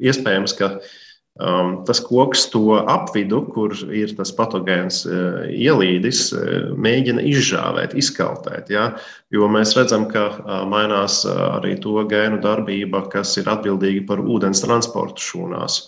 [0.00, 1.03] iespējams, ka Um,
[1.34, 8.70] tas koks to apvidu, kur ir tas patogēns uh, ielīdis, uh, mēģina izžāvēt, izkaltēt.
[8.70, 8.92] Ja?
[9.34, 14.62] Jo mēs redzam, ka uh, mainās arī to gēnu darbība, kas ir atbildīga par ūdens
[14.62, 15.80] transportu šūnās.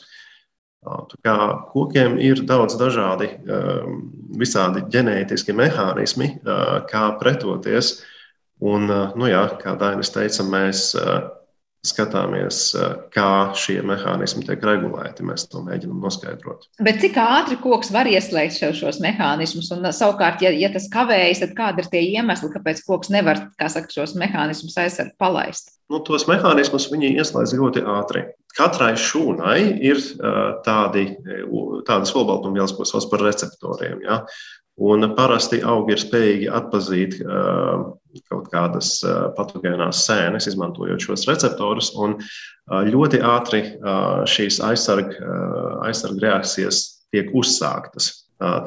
[0.83, 1.37] Uh, kā
[1.71, 4.03] kokiem ir daudz dažādi, um,
[4.39, 6.41] visādi ģenētiski mehānismi,
[6.91, 8.01] kā pretoties.
[8.67, 10.95] Un, nu jā, kā Dainis teica, mēs
[11.87, 15.25] skatāmies, eh, kā šie mehānismi tiek regulēti.
[15.27, 16.67] Mēs to mēģinām noskaidrot.
[16.83, 19.71] Bet cik ātri koks var ieslēgt šo, šos mehānismus?
[19.77, 23.89] Un, savukārt, ja, ja tas kavējas, tad kādi ir tie iemesli, kāpēc koks nevar saka,
[23.93, 25.73] šos mehānismus aizsargt palaist?
[25.93, 28.27] Nu, tos mehānismus viņi ieslēdz ļoti ātri.
[28.57, 31.11] Katrai šūnai ir uh, tādi,
[31.87, 34.01] tādas olbaltumvielas, ko sauc par receptoriem.
[34.03, 34.23] Ja?
[34.77, 37.95] Un parasti augi ir spējīgi atzīt uh,
[38.31, 38.99] kaut kādas
[39.37, 41.93] patogēnās sēnes, izmantojot šos receptorus.
[41.97, 42.19] Un
[42.67, 43.63] ļoti ātri
[44.31, 48.13] šīs aizsarga uh, aizsarg reakcijas tiek uzsāktas.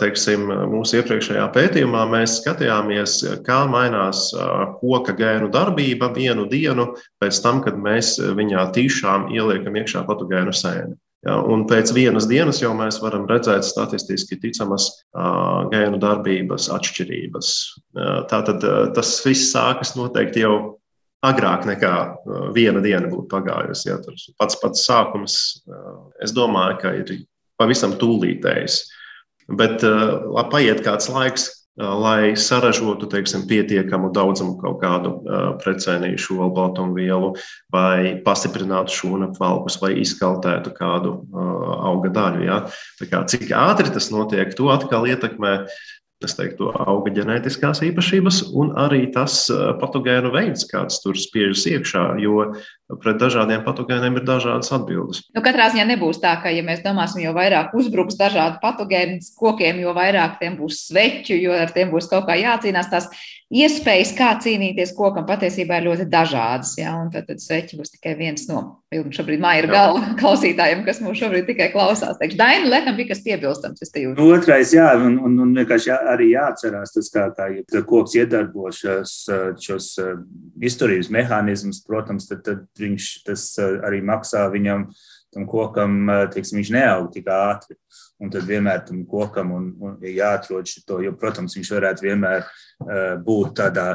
[0.01, 4.31] Teiksim, mūsu iepriekšējā pētījumā mēs skatījāmies, kā mainās
[4.79, 6.87] koka gēnu darbība vienu dienu
[7.21, 10.97] pēc tam, kad mēs viņā tīšām ieliekam iekšā patogēnu sēni.
[11.27, 17.49] Ja, un pēc vienas dienas jau mēs varam redzēt statistiski ticamas uh, gēnu darbības atšķirības.
[17.97, 20.53] Uh, tātad uh, tas viss sākas noteikti jau
[21.27, 21.93] agrāk nekā
[22.55, 23.89] viena diena būtu pagājusi.
[23.89, 23.97] Ja,
[24.39, 25.33] pats pats sākums,
[26.23, 27.09] es domāju, ka ir
[27.59, 28.77] pavisam tūlītējs.
[29.59, 35.13] Bet lai paiet kāds laiks, lai saražotu teiksim, pietiekamu daudzumu kaut kādu
[35.63, 37.31] precēnīšu olbaltumvielu,
[37.71, 41.13] vai pastiprinātu šūnu apvalkus, vai izkaltētu kādu
[41.79, 42.43] auga daļu.
[42.47, 42.59] Ja?
[43.05, 45.55] Kā, cik ātri tas notiek, to atkal ietekmē
[46.25, 49.45] es teiktu, auga ģenētiskās īpašības un arī tas
[49.79, 52.49] patogēnu veids, kāds tur spiežas iekšā, jo
[52.99, 55.21] pret dažādiem patogēniem ir dažādas atbildes.
[55.35, 59.79] Nu, katrā ziņā nebūs tā, ka, ja mēs domāsim, jo vairāk uzbruks dažādu patogēnu kokiem,
[59.85, 62.91] jo vairāk tiem būs sveķu, jo ar tiem būs kaut kā jācīnās.
[62.91, 63.07] Tās
[63.49, 66.75] iespējas, kā cīnīties kokam, patiesībā ir ļoti dažādas.
[66.77, 66.93] Ja?
[67.01, 68.61] Un tad, tad sveķi būs tikai viens no.
[68.89, 72.17] Šobrīd māja ir galva klausītājiem, kas mūs šobrīd tikai klausās.
[72.21, 73.81] Teikšu, Daina, laikam bija kas piebilstams.
[74.25, 78.69] Otrais, jā, un, un, un vienkārši jā, arī jāatcerās tas, kā, kā ja koks iedarbo
[78.73, 79.91] šos,
[80.69, 84.89] izturības mehānismus, protams, tad, tad viņš tas arī maksā viņam,
[85.33, 87.77] tam kokam, teiksim, viņš neaug tik ātri.
[88.19, 93.13] Un tad vienmēr tam kokam un, un jāatrod šo, jo, protams, viņš varētu vienmēr uh,
[93.23, 93.85] būt tādā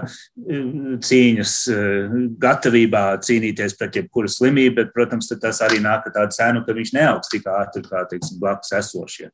[1.04, 6.64] cīņas uh, gatavībā cīnīties pret jebkuru slimību, bet, protams, tas arī nāk ar tādu cenu,
[6.64, 9.28] ka viņš neaugs tik ātri kā, teiksim, blakus esošie.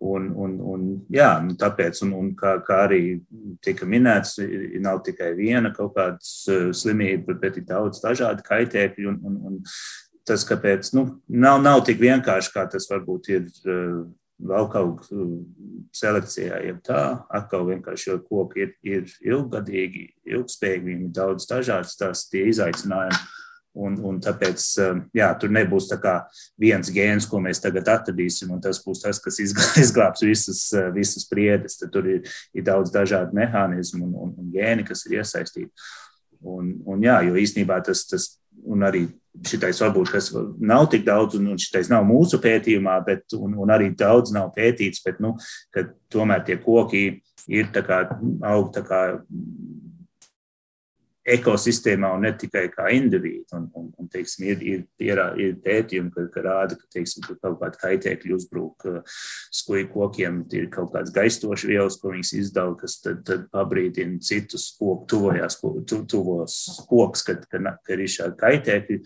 [0.00, 3.02] Un, un, un, jā, nu, tāpēc, un, un kā, kā arī
[3.60, 4.38] tika minēts,
[4.80, 9.12] nav tikai viena kaut kāda slimība, bet ir daudz dažādu kaitēkļu.
[9.12, 9.60] Un, un, un
[10.24, 13.44] tas, kāpēc nu, nav, nav tik vienkārši, kā tas varbūt ir
[14.40, 15.34] uh, laukaugu uh,
[15.96, 17.02] selekcijā, ja tā
[17.40, 23.20] atkal vienkārši, jo koki ir, ir ilggadīgi, ilgspējīgi, ir daudz dažādas tās tie izaicinājumi
[23.78, 25.86] Un, un tāpēc um, jā, tur nebūs
[26.58, 29.38] viens gēns, ko mēs tagad atradīsim, un tas būs tas, kas
[29.84, 31.78] izglābs visas, uh, visas priedes.
[31.78, 35.70] Tad tur ir, ir daudz dažādu mehānismu un, un, un gēni, kas ir iesaistīti.
[36.42, 38.26] Un, un jā, jo īstenībā tas, tas
[38.82, 39.06] arī
[39.46, 43.72] šitais varbūt kas nav tik daudz, un, un šitais nav mūsu pētījumā, bet un, un
[43.72, 45.36] arī daudz nav pētīts, bet nu,
[46.12, 47.04] tomēr tie koki
[47.50, 47.70] ir
[48.46, 49.02] aug tā kā
[51.28, 53.44] ekosistēmā un ne tikai kā indivīdi.
[53.56, 57.36] Un, un, un, teiksim, ir, ir, ir, ir pētījumi, ka, ka rāda, ka, teiksim, ka
[57.42, 58.86] kaut kāda kaitēkļa uzbruk
[59.60, 64.70] skuju kokiem, ir kaut kāds gaistošs vielas, ko viņas izdala, kas tad, tad pabrīdina citus
[64.78, 66.56] koku tuvojās, tu, tuvos
[66.88, 69.00] koks, kad, kad, kad ir šādi kaitēkļi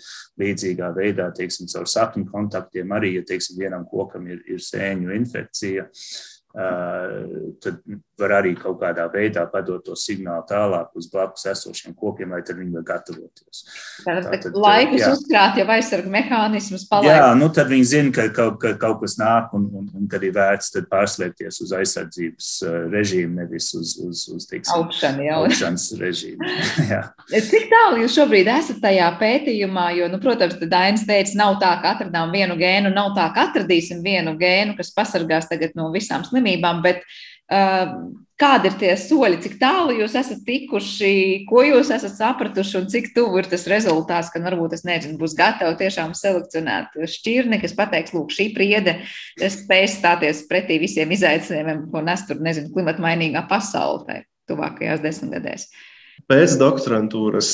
[0.45, 5.89] līdzīgā veidā, teiksim, caur sakņu kontaktiem arī, ja, teiksim, vienam kokam ir, ir sēņu infekcija.
[5.91, 7.81] Uh, tad
[8.15, 12.61] var arī kaut kādā veidā padot to signālu tālāk uz blakus esošiem kokiem, lai tad
[12.61, 13.65] viņi var gatavoties.
[14.05, 15.09] Tātad, tātad laikus jā.
[15.17, 17.11] uzkrāt jau aizsargu mehānismus palaist.
[17.11, 20.23] Jā, nu tad viņi zina, ka kaut, ka kaut kas nāk un, un, un kad
[20.23, 22.53] ir vērts tad pārslēgties uz aizsardzības
[22.95, 25.41] režīmu, nevis uz, uz, uz teiksim, augšanu, jau.
[25.43, 26.53] augšanas režīmu.
[27.51, 31.75] Cik tālu jūs šobrīd esat tajā pētījumā, jo, nu, protams, tad Dainis teica, nav tā,
[31.83, 36.23] ka atradām vienu gēnu, nav tā, ka atradīsim vienu gēnu, kas pasargās tagad no visām
[36.23, 37.97] slimībām slimībām, bet uh,
[38.41, 43.13] kādi ir tie soļi, cik tālu jūs esat tikuši, ko jūs esat sapratuši un cik
[43.15, 48.15] tuvu ir tas rezultāts, ka varbūt es nezinu, būs gatavi tiešām selekcionēt šķirni, kas pateiks,
[48.17, 48.99] lūk, šī priede
[49.39, 55.69] spēj stāties pretī visiem izaicinājumiem, ko nes tur, nezinu, klimata mainīgā pasaulē tuvākajās desmitgadēs.
[56.31, 57.49] Pēc doktorantūras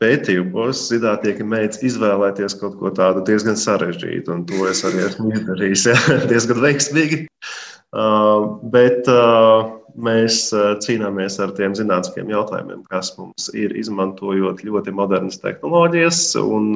[0.00, 5.88] pētījumos zinātnieki mēdz izvēlēties kaut ko tādu diezgan sarežģītu, un to es arī esmu izdarījis
[5.90, 5.96] ja,
[6.30, 7.24] diezgan veiksmīgi.
[7.90, 9.66] Uh, bet uh,
[9.98, 16.20] mēs uh, cīnāmies ar tiem zinātniskiem jautājumiem, kas mums ir izmantojot ļoti modernas tehnoloģijas.
[16.38, 16.70] Un,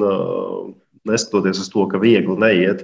[1.05, 2.81] neskatoties uz to, ka viegli neiet,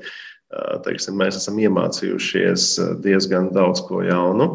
[0.85, 2.65] teiksim, mēs esam iemācījušies
[3.01, 4.47] diezgan daudz ko jaunu.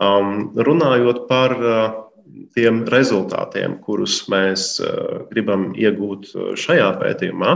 [0.00, 1.54] Um, runājot par
[2.56, 4.72] tiem rezultātiem, kurus mēs
[5.30, 7.54] gribam iegūt šajā pētījumā,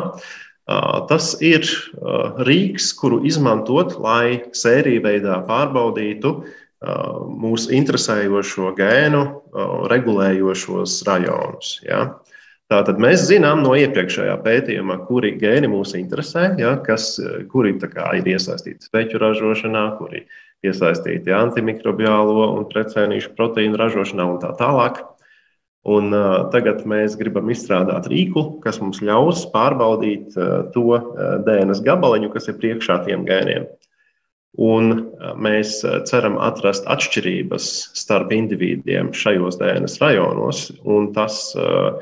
[0.65, 1.67] Tas ir
[2.47, 6.35] rīks, kuru izmantot, lai sēriju veidā pārbaudītu
[7.41, 9.25] mūsu interesējošo gēnu,
[9.93, 11.79] regulējošos rajonus.
[11.85, 12.07] Ja?
[12.73, 17.19] Tātad mēs zinām no iepriekšējā pētījuma, kuri gēni mūs interesē, ja, kas,
[17.53, 20.25] kuri kā, ir iesaistīti sveķu ražošanā, kuri
[20.65, 25.03] iesaistīti antimikrobiālo un precēnīšu proteīnu ražošanā un tā tālāk.
[25.85, 31.03] Un, uh, tagad mēs gribam izstrādāt rīku, kas mums ļaus pārbaudīt uh, to uh,
[31.45, 33.67] DNS gabaliņu, kas ir priekšā tiem gēniem.
[34.65, 37.69] Un uh, mēs ceram atrast atšķirības
[38.01, 40.67] starp individiem šajos DNS rajonos.
[41.13, 42.01] Tas, uh,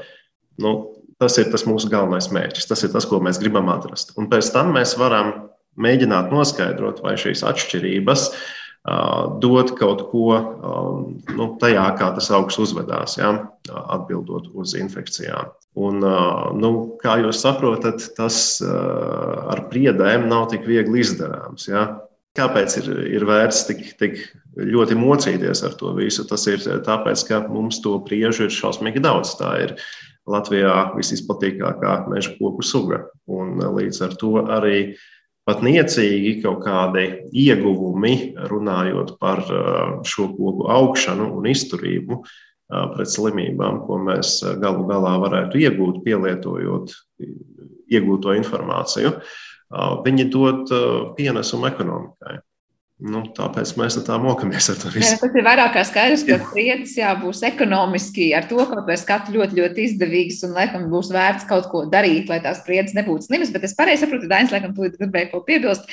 [0.62, 0.75] nu,
[1.18, 2.71] tas ir tas mūsu galvenais mērķis.
[2.71, 4.14] Tas ir tas, ko mēs gribam atrast.
[4.14, 5.35] Un pēc tam mēs varam
[5.81, 8.31] mēģināt noskaidrot, vai šīs atšķirības
[8.83, 10.27] dod kaut ko
[11.37, 13.31] nu, tajā, kā tas augs uzvedās, ja,
[13.71, 15.53] atbildot uz infekcijām.
[15.79, 16.03] Un,
[16.59, 21.68] nu, kā jūs saprotat, tas ar priedēm nav tik viegli izdarāms.
[21.71, 21.87] Ja.
[22.37, 22.87] Kāpēc ir,
[23.21, 24.18] ir vērts tik, tik
[24.57, 26.25] ļoti mocīties ar to visu?
[26.29, 29.37] Tas ir tāpēc, ka mums to priežu ir šausmīgi daudz.
[29.38, 29.77] Tā ir
[30.29, 33.05] Latvijā visizplatītākā meža koku suga.
[33.31, 35.03] Un līdz ar to arī uh,
[35.48, 37.07] pat niecīgi kaut kādi
[37.44, 39.42] ieguvumi, runājot par
[40.07, 42.22] šo koku augšanu un izturību
[42.94, 46.94] pret slimībām, ko mēs galu galā varētu iegūt, pielietojot
[47.92, 49.16] iegūto informāciju.
[50.07, 50.72] Viņi dod
[51.18, 52.38] pienesumu ekonomikai.
[53.03, 55.09] Nu, tāpēc mēs tā mokamies ar to visu.
[55.11, 59.03] Jā, tas ir vairāk kā skaidrs, ka priedes jā, būs ekonomiski ar to, ka mēs
[59.03, 63.27] skatu ļoti, ļoti izdevīgs un laikam būs vērts kaut ko darīt, lai tās priedes nebūtu
[63.27, 63.51] slimas.
[63.51, 65.91] Bet es pareizi saprotu, Dainis, laikam, tu gribēji ko piebilst.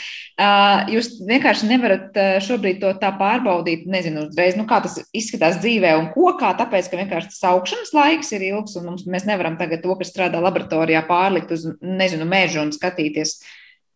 [0.94, 6.12] Jūs vienkārši nevarat šobrīd to tā pārbaudīt, nezinu, uzreiz, nu, kā tas izskatās dzīvē un
[6.14, 9.98] kokā, tāpēc, ka vienkārši tas augšanas laiks ir ilgs un mums, mēs nevaram tagad to,
[9.98, 13.40] kas strādā laboratorijā, pārlikt uz, nezinu, mežu un skatīties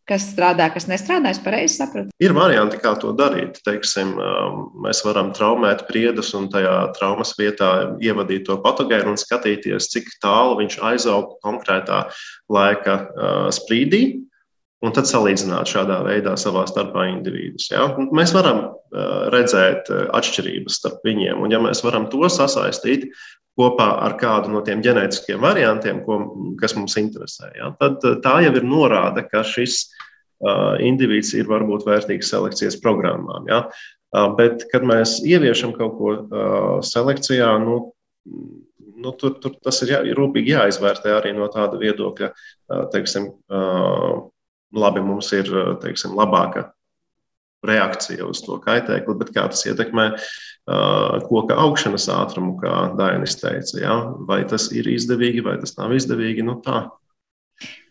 [0.10, 1.32] kas strādā, kas nestrādā.
[1.32, 2.12] Es pareizi sapratu.
[2.24, 3.60] Ir varianti, kā to darīt.
[3.66, 7.72] Teiksim, um, mēs varam traumēt priedus un tajā traumas vietā
[8.04, 12.06] ievadīt to patogēnu un skatīties, cik tālu viņš aizaug konkrētā
[12.52, 14.04] laika uh, sprīdī.
[14.84, 17.70] Un tad salīdzināt šādā veidā savā starpā individus.
[17.72, 17.86] Ja?
[18.16, 23.08] Mēs varam uh, redzēt atšķirības starp viņiem, un ja mēs varam to sasaistīt
[23.60, 26.20] kopā ar kādu no tiem ģenētiskiem variantiem, ko,
[26.60, 27.54] kas mums interesē.
[27.56, 27.72] Ja?
[27.80, 33.48] Tad tā jau ir norāde, ka šis uh, indivīds ir varbūt vērtīgs selekcijas programmām.
[33.48, 33.64] Ja?
[34.12, 36.18] Uh, bet, kad mēs ieviešam kaut ko
[36.84, 37.80] selekcijā, nu,
[39.00, 42.30] nu, tur, tur tas ir jā, rūpīgi jāizvērtē arī no tāda viedokļa,
[42.94, 43.32] teiksim,
[44.74, 45.50] labi, mums ir
[45.84, 46.70] teiksim, labāka
[47.64, 53.78] reakcija uz to kaitēkli, bet kā tas ietekmē uh, koka augšanas ātrumu, kā Dainis teica.
[53.80, 53.96] Ja?
[54.28, 56.44] Vai tas ir izdevīgi, vai tas nav izdevīgi?
[56.46, 56.86] Nu, tā.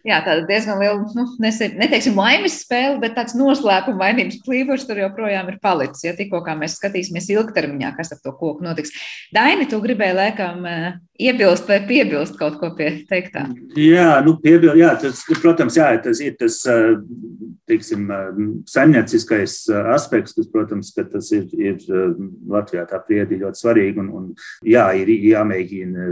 [0.02, 5.52] Jā, tāda diezgan liela, nu, neteiksim, laimes spēle, bet tāds noslēpuma vainības klīvurs tur joprojām
[5.52, 6.02] ir palicis.
[6.08, 8.90] Ja tikko mēs skatīsimies ilgtermiņā, kas ar to koku notiks.
[9.34, 10.66] Daini, tu gribēji laikam
[11.22, 13.44] iebilst vai piebilst kaut ko pie teiktā?
[13.78, 16.58] Jā, nu, piebilst, jā, tas, protams, jā, tas ir tas,
[17.70, 18.10] teiksim,
[18.74, 19.54] saimnieciskais
[19.94, 21.78] aspekts, kas, protams, ka tas ir, ir
[22.50, 24.28] Latvijā tā priedi ļoti svarīgi un, un
[24.66, 26.10] jā, ir jāmēģina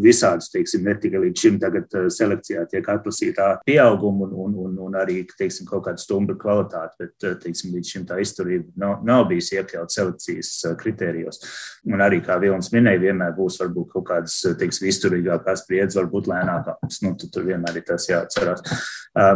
[0.00, 4.76] visādus, teiksim, ne tikai līdz šim tagad selekcijā tiek atlasīts atlasītā pieauguma un, un, un,
[4.86, 9.00] un arī teiksim, kaut kāda stumbra kvalitāte, bet eh, teiksim, līdz šim tā izturība nav,
[9.06, 11.42] nav bijusi iekļauta selekcijas eh, kritērijos.
[11.90, 16.30] Un arī, kā Vilnis minēja, vienmēr būs varbūt kaut kādas eh, teiksim, izturīgākās spriedzes, varbūt
[16.30, 17.02] lēnākās.
[17.04, 18.64] Nu, tur vienmēr ir tas jāatcerās.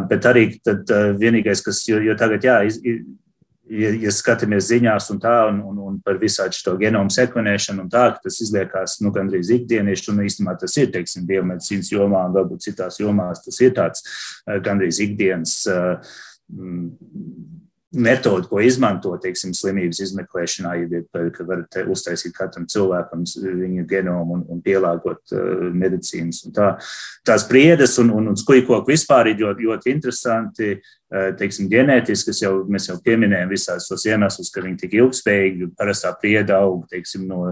[0.09, 2.77] Bet arī tad, vienīgais, kas, jo, jo tagad, jā, iz,
[3.71, 7.93] ja, ja skatāmies ziņās un tā, un, un, un par visādi šo genomu sekvenēšanu, un
[7.93, 12.69] tā, tas izliekās nu, gandrīz ikdienišķi, un īstenībā tas ir, teiksim, biomedicīnas jomā, un varbūt
[12.69, 16.15] citās jomās tas ir tāds eh, gandrīz ikdienas uh,
[17.95, 20.75] metode, ko izmanto teiksim, slimības izmeklēšanā,
[21.35, 26.43] ka varat uztaisīt katram cilvēkam viņa genomu un, un pielāgot uh, medicīnas.
[26.49, 26.73] Un tā,
[27.27, 30.75] tās priedes un, un, un skujkoku vispār ir ļoti, ļoti interesanti.
[31.15, 36.11] Uh, teiksim, ģenētiskas jau mēs jau pieminējām visās tos iemeslus, ka viņi tik ilgspējīgi parastā
[36.19, 37.47] prieda aug teiksim, no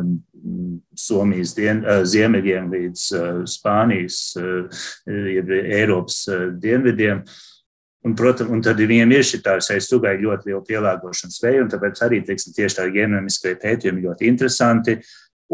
[0.98, 7.22] Somijas dien, uh, ziemeļiem līdz uh, Spānijas, uh, Eiropas uh, dienvidiem.
[7.22, 7.40] Uh,
[8.02, 12.00] Un, protams, un tad viņiem ir šī tāda sugai ļoti liela pielāgošanas spēja, un tāpēc
[12.02, 14.96] arī teiksim, tieši tā genomiskā pētījuma ļoti interesanti.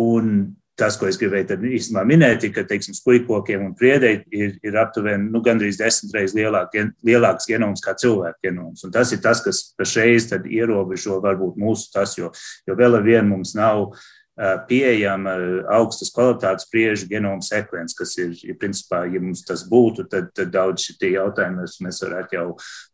[0.00, 0.32] Un
[0.78, 5.26] tas, ko es gribēju īstenībā minēt, ir, ka teiksim, skūpstiem un priedēji ir, ir aptuveni
[5.32, 8.84] nu, gandrīz desmit reizes lielāk, lielāks genoms kā cilvēka genoms.
[8.86, 12.30] Un tas ir tas, kas pašreiz ierobežo varbūt mūsu tas, jo,
[12.68, 13.90] jo vēl ar vienu mums nav
[14.68, 15.32] pieejama
[15.74, 20.52] augstas kvalitātes priežu genoma sekvence, kas ir, ja, principā, ja mums tas būtu, tad, tad
[20.54, 22.46] daudz šie jautājumi mēs, varētu jau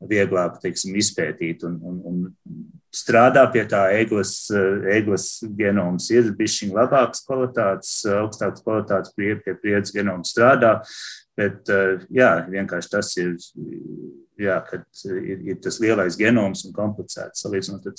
[0.09, 3.85] vieglāk teiksim, izpētīt un, un, un strādā pie tā.
[3.93, 4.49] Eglas,
[4.89, 5.29] eglas
[5.59, 10.79] genoms ir bijis labāks kvalitātes, augstāks kvalitātes prie, pie priedz genoms strādā,
[11.37, 11.69] bet
[12.09, 13.37] jā, vienkārši tas ir.
[14.35, 17.95] Jā, kad ir, ir tas lielais genoms un komplicēts salīdzinot ar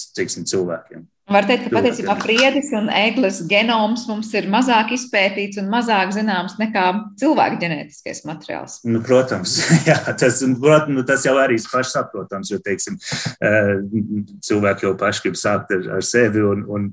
[0.51, 1.05] cilvēkiem.
[1.25, 6.53] Var teikt, ka patiesībā priedis un eglis genoms mums ir mazāk izpētīts un mazāk zināms
[6.59, 6.83] nekā
[7.17, 8.75] cilvēka ģenētiskais materiāls.
[8.85, 9.55] Nu, protams,
[9.89, 12.99] jā, tas, protams, nu, tas jau arī ir pašsaprotams, jo teiksim,
[13.41, 13.71] eh,
[14.45, 16.85] cilvēki jau paši grib sākt ar, ar sevi un, un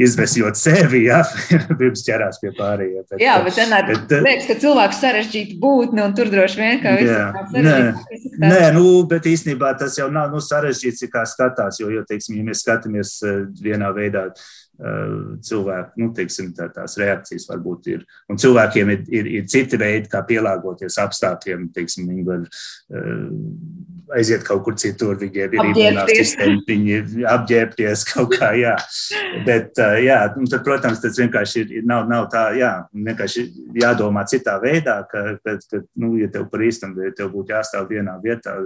[0.00, 1.20] izvesjot sevi, jā,
[1.82, 3.04] pirms ķerās pie pārējiem.
[3.04, 6.80] Bet, jā, bet vienmēr bet, eh, liekas, ka cilvēks sarežģīta būtne un tur droši vien
[6.80, 8.40] kā viss ir sarežģīts.
[8.40, 12.48] Nē, nu, bet īstenībā tas jau nav nu, sarežģīts, kā skatās, jo, jo teiksim, ja
[12.48, 13.14] mēs skatāmies
[13.74, 14.28] vienā veidā
[14.74, 18.04] cilvēku nu, teiksim, tā, tās reakcijas varbūt ir.
[18.30, 21.68] Un cilvēkiem ir, ir, ir citi veidi, kā pielāgoties apstākļiem.
[21.74, 28.34] Teiksim, viņi var uh, aiziet kaut kur citur, viņiem ir imunās sistēma, viņi apģērbties kaut
[28.34, 28.50] kā.
[28.58, 28.74] Jā.
[29.46, 33.46] Bet, uh, jā, tad, protams, tas vienkārši ir, nav, nav tā, jā, vienkārši
[33.78, 37.86] jādomā citā veidā, ka, ka, ka nu, ja tev par īstam, ja tev būtu jāstāv
[37.94, 38.56] vienā vietā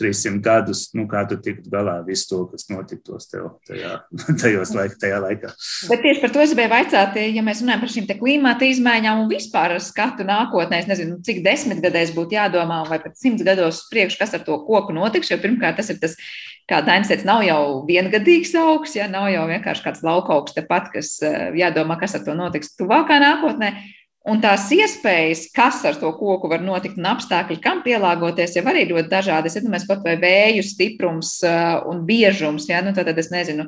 [0.00, 4.00] 300 gadus, nu, kā tu tiktu galā visu to, kas notiktos tev tajā,
[4.42, 5.88] tajos laik, tajā laikā laikā.
[5.90, 9.30] Bet tieši par to es gribēju jautāt, ja mēs runājam par šīm klimata izmaiņām un
[9.30, 14.34] vispār skatu nākotnē, es nezinu, cik desmitgadēs būtu jādomā, vai pat simts gados priekš, kas
[14.36, 15.30] ar to koku notiks.
[15.32, 16.16] Jo pirmkārt, tas ir tas,
[16.70, 20.90] kā Dainis teica, nav jau viengadīgs augs, ja nav jau vienkārši kāds lauka augs tepat,
[20.94, 23.74] kas eh, jādomā, kas ar to notiks tuvākā nākotnē.
[24.24, 28.86] Un tās iespējas, kas ar to koku var notikt, un apstākļi, kam pielāgoties, jau arī
[28.88, 29.50] ļoti dažādi.
[29.50, 33.66] Es domāju, kaut vai vēju stiprums uh, un biežums, ja nu, tad, es nezinu,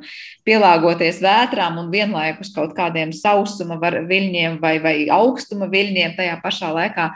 [0.49, 7.11] pielāgoties vētrām un vienlaikus kaut kādiem sausuma viļņiem vai, vai augstuma viļņiem tajā pašā laikā.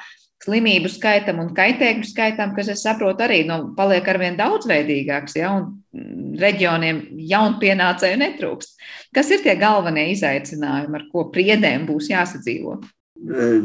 [0.44, 6.36] Slimību skaitam un kaitēkļu skaitam, kas, es saprotu, arī nu, paliek arvien daudzveidīgāks, ja, un
[6.40, 8.88] reģioniem jaunpienācēju netrūkst.
[9.16, 12.82] Kas ir tie galvenie izaicinājumi, ar ko priedēm būs jāsadzīvo?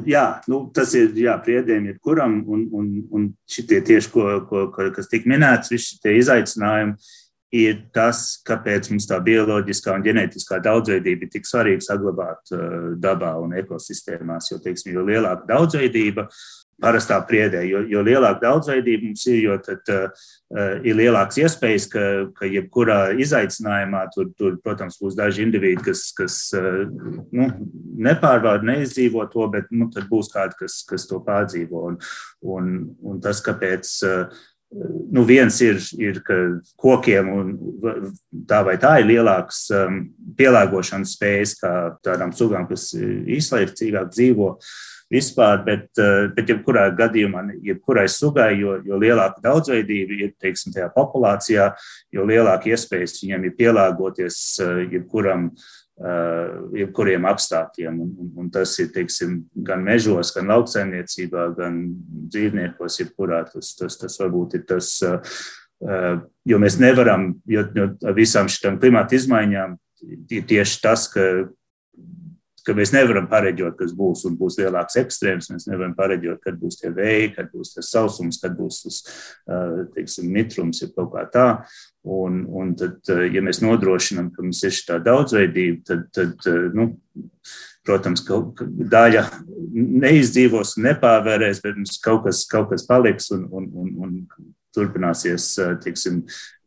[0.05, 5.07] Jā, nu, tas ir jā, priedēm jebkuram, un, un, un šitie tieši, ko, ko, kas
[5.07, 6.97] tika minēts, visi šie izaicinājumi
[7.55, 12.51] ir tas, kāpēc mums tā bioloģiskā un ģenētiskā daudzveidība ir tik svarīga saglabāt
[12.99, 14.51] dabā un ekosistēmās.
[14.51, 16.27] Jo, teiksim, jo lielāka daudzveidība,
[16.81, 17.61] parastā priedē.
[17.67, 20.25] Jo, jo lielāka daudzveidība mums ir, jo tad uh,
[20.83, 22.03] ir lielāks iespējas, ka,
[22.35, 26.83] ka jebkurā izaicinājumā tur, tur, protams, būs daži indivīdi, kas, kas uh,
[27.35, 27.49] nu,
[28.09, 31.85] nepārvar, neizdzīvo to, bet nu, būs kādi, kas, kas to pārdzīvo.
[31.91, 32.01] Un,
[32.57, 33.95] un, un tas, kāpēc.
[34.09, 34.43] Uh,
[35.15, 36.35] Nu, viens ir, ir ka
[36.81, 37.51] kokiem un
[38.49, 40.01] tā vai tā ir lielāks um,
[40.35, 41.71] pielāgošanas spējas kā
[42.03, 44.49] tādām sugām, kas īslaicīgāk dzīvo.
[44.55, 44.73] Uh,
[45.11, 50.89] vispār, bet, eh, bet jebkurā gadījumā, jebkurai sugai, jo, jo lielāka daudzveidība ir teiksim, tajā
[50.95, 51.71] populācijā,
[52.13, 55.49] jo lielāka iespējas viņiem ir pielāgoties eh, jebkuram.
[55.51, 57.99] Uh, jebkuriem apstākļiem.
[58.03, 61.79] Un, un, tas ir teiksim, gan mežos, gan lauksaimniecībā, gan
[62.31, 68.51] dzīvniekos, jebkurā tas, tas, tas varbūt ir tas, uh, jo mēs nevaram, jo, jo visām
[68.51, 69.77] šīm klimata izmaiņām
[70.35, 71.47] ir tieši tas, ka
[72.65, 75.51] ka mēs nevaram pareģot, kas būs, un būs lielāks ekstrēms.
[75.53, 78.97] Mēs nevaram pareģot, kad būs tie vēji, kad būs tas sausums, kad būs tas
[79.95, 81.47] teiksim, mitrums, ir kaut kā tā.
[82.05, 82.99] Un, un tad,
[83.33, 86.91] ja mēs nodrošinām, ka mums ir šī daudzveidība, tad, tad nu,
[87.85, 89.23] protams, kaut daļa
[90.05, 94.15] neizdzīvos un nepārvērēs, bet mums kaut kas, kaut kas paliks un, un, un, un
[94.75, 95.53] turpināsies,
[95.83, 96.23] tiksim,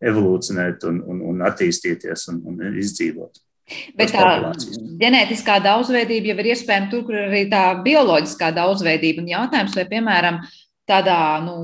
[0.08, 3.42] evolūcionēt un, un, un attīstīties un, un izdzīvot.
[3.98, 4.52] Bet tā
[5.00, 9.24] ģenētiskā daudzveidība jau ir iespējama tur, kur arī tā bioloģiskā daudzveidība.
[9.24, 10.40] Un jautājums, vai, piemēram,
[10.88, 11.54] tādā nu,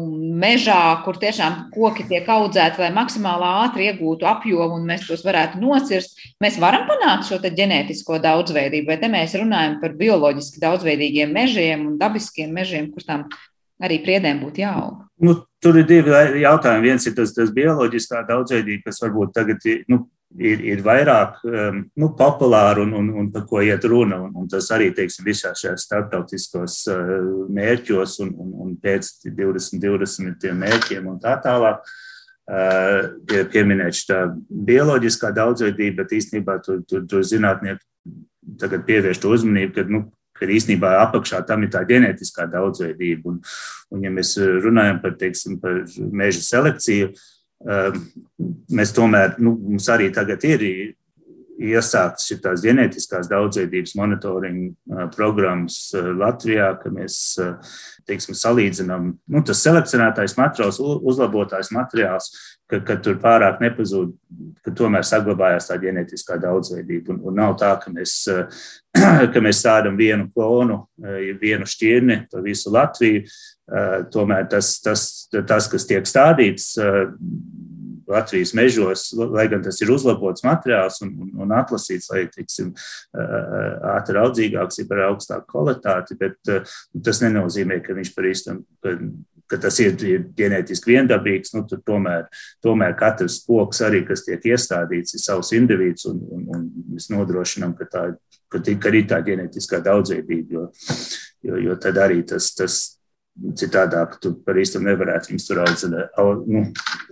[0.40, 5.62] mežā, kur tiešām koki tiek audzēti, lai maksimāli ātri iegūtu apjomu un mēs tos varētu
[5.62, 11.88] nocirst, mēs varam panākt šo ģenētisko daudzveidību, vai te mēs runājam par bioloģiski daudzveidīgiem mežiem
[11.88, 13.24] un dabiskiem mežiem, kur tam
[13.82, 15.00] arī priedēm būtu jāaug?
[15.24, 16.90] Nu, tur ir divi jautājumi.
[16.90, 20.04] Viens ir tas, tas bioloģiskā daudzveidība, kas varbūt tagad nu,
[20.38, 24.20] ir, ir vairāk um, nu, populāri un, un, un par ko iet runa.
[24.26, 27.12] Un, un tas arī teiksim, visā šajos starptautiskos uh,
[27.54, 31.84] mērķos un, un, un pēc 2020 mērķiem un tā tālāk.
[32.44, 33.14] Uh,
[33.48, 34.18] pieminēt šī
[34.68, 37.80] bioloģiskā daudzveidība, bet īstenībā tur, tur, tur zinātnieki
[38.60, 40.02] tagad pievērš uzmanību, ka, nu,
[40.36, 43.32] ka īstenībā apakšā tam ir tā ģenētiskā daudzveidība.
[43.32, 43.38] Un,
[43.96, 47.30] un ja mēs runājam par, teiksim, par meža selekciju, uh,
[47.64, 50.64] mēs tomēr, nu, mums arī tagad ir
[51.54, 57.18] iesākts šīs ģenētiskās daudzveidības monitoringa programmas Latvijā, ka mēs
[58.08, 62.30] teiksim, salīdzinām nu, tas selekcionētais materiāls, uzlabotājs materiāls,
[62.70, 64.12] ka, ka tur pārāk nepazūd,
[64.64, 67.14] ka tomēr saglabājās tā ģenētiskā daudzveidība.
[67.14, 68.16] Un, un nav tā, ka mēs,
[69.32, 70.84] ka mēs stādām vienu klonu,
[71.40, 73.24] vienu šķirni pa visu Latviju.
[74.12, 75.04] Tomēr tas, tas,
[75.48, 76.74] tas, kas tiek stādīts,
[78.04, 82.74] Latvijas mežos, lai gan tas ir uzlabots materiāls un, un, un atlasīts, lai tiksim,
[83.94, 86.36] ātri audzīgāks, ir par augstāku kvalitāti, bet
[87.06, 92.26] tas nenozīmē, ka viņš par īstenību ka tas ir, ir ģenētiski viendabīgs, nu, tad tomēr,
[92.64, 97.74] tomēr katrs koks, arī, kas tiek iestādīts, ir savs individs, un, un, un mēs nodrošinām,
[97.78, 98.04] ka, tā,
[98.52, 100.66] ka, ka ir tā ģenētiskā daudzveidība, jo,
[101.44, 102.80] jo, jo tad arī tas, tas
[103.34, 106.18] Citādāk, tu par īstu nevarētu viņus tur audzināt.
[106.46, 106.60] Nu,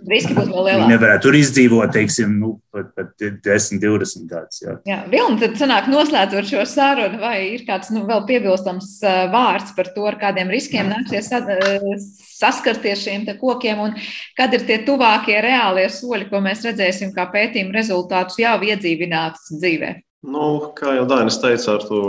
[0.07, 0.91] Riski būtu vēl lielāki.
[0.93, 4.61] Nevarētu tur izdzīvot, teiksim, nu, pat, pat 10, 20 gadus.
[4.63, 8.93] Jā, jā Vilni, tad sanāk noslēdzot šo sarunu, vai ir kāds nu, vēl piebilstams
[9.35, 11.27] vārds par to, ar kādiem riskiem nāksies
[12.37, 13.99] saskarties šiem kokiem, un
[14.39, 19.91] kad ir tie tuvākie reālie soļi, ko mēs redzēsim kā pētījuma rezultātus jau iedzīvinātus dzīvē?
[20.23, 22.01] Nu, kā jau Dainis teica, ar to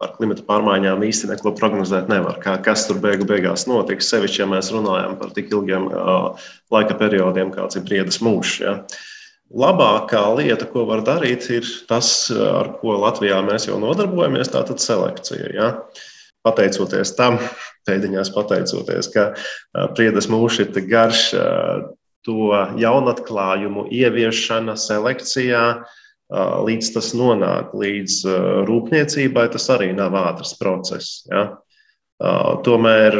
[0.00, 2.38] par klimata pārmaiņām īsti neko prognozēt nevar.
[2.42, 6.96] Kā, kas tur beigu beigās notiks, sevišķi, ja mēs runājam par tik ilgiem uh, laika
[7.00, 8.58] periodiem, kāds ir briedas mūžs.
[8.64, 8.76] Ja.
[9.56, 15.52] Labākā lieta, ko var darīt, ir tas, ar ko Latvijā mēs jau nodarbojamies, tātad selekcija.
[15.56, 15.70] Ja.
[16.46, 17.40] Pateicoties tam,
[17.88, 19.30] pēdiņās pateicoties, ka
[19.96, 21.30] briedas mūžs ir tik garš,
[22.26, 28.18] to jaunatklājumu ieviešana selekcijā, uh, līdz tas nonāk līdz
[28.66, 31.22] rūpniecībai, tas arī nav ātrs process.
[31.30, 31.48] Ja?
[32.66, 33.14] Tomēr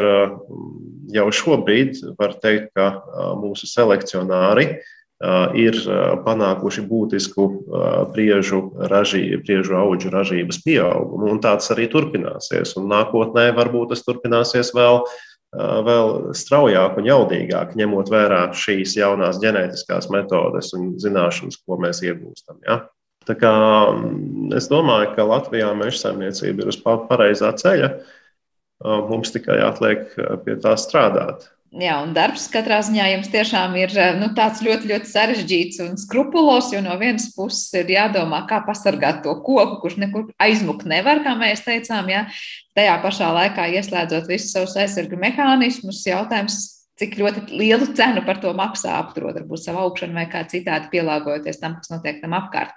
[1.15, 3.03] jau šobrīd var teikt, ka
[3.39, 4.71] mūsu selekcionāri
[5.57, 5.79] ir
[6.27, 7.47] panākuši būtisku
[8.13, 12.75] priežu, ražī, priežu augu ražības pieaugumu, un tāds arī turpināsies.
[12.81, 15.05] Un nākotnē varbūt tas turpināsies vēl,
[15.57, 22.61] vēl straujāk un jaudīgāk, ņemot vērā šīs jaunās ģenētiskās metodes un zināšanas, ko mēs iegūstam.
[22.67, 22.83] Ja?
[23.27, 23.53] Tā kā,
[23.93, 27.93] mm, es domāju, ka Latvijā meža saimniecība ir uz pareizā ceļa.
[28.85, 30.11] Mums tikai jāatliek
[30.45, 31.47] pie tā strādāt.
[31.77, 36.71] Jā, un darbs katrā ziņā jums tiešām ir nu, tāds ļoti, ļoti sarežģīts un skrupulos,
[36.73, 41.35] jo no vienas puses ir jādomā, kā pasargāt to koku, kurš nekur aizmukt nevar, kā
[41.37, 42.23] mēs teicām, ja
[42.79, 46.05] tajā pašā laikā ieslēdzot visus savus aizsargu mehānismus.
[46.07, 50.91] Jautājums, cik ļoti lielu cenu par to maksā apturot, varbūt savu augšanu vai kā citādi
[50.95, 52.77] pielāgojoties tam, kas notiek tam apkārt.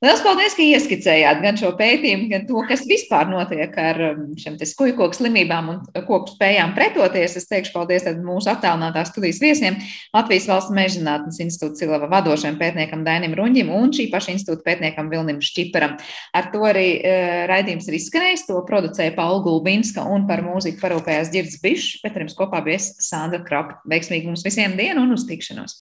[0.00, 4.54] Lielas paldies, ka ieskicējāt gan šo pētījumu, gan to, kas vispār notiek ar um, šiem
[4.56, 7.34] skujkoku slimībām un koku spējām pretoties.
[7.36, 9.76] Es teikšu paldies mūsu attālinātās studijas viesiem,
[10.16, 15.12] Latvijas Valsts meža zinātnes institūta Silava vadošajam pētniekam Dainim Ruņģim un šī paša institūta pētniekam
[15.12, 15.98] Vilnim Šķiparam.
[16.32, 21.28] Ar to arī uh, raidījums ir izskanējis, to producēja Paula Gulbinska un par mūziku parūpējās
[21.36, 23.82] Girds Bišs, bet ar jums kopā bijis Sandra Krapa.
[23.84, 25.68] Veiksmīgi mums visiem dienu un uz tikšanos!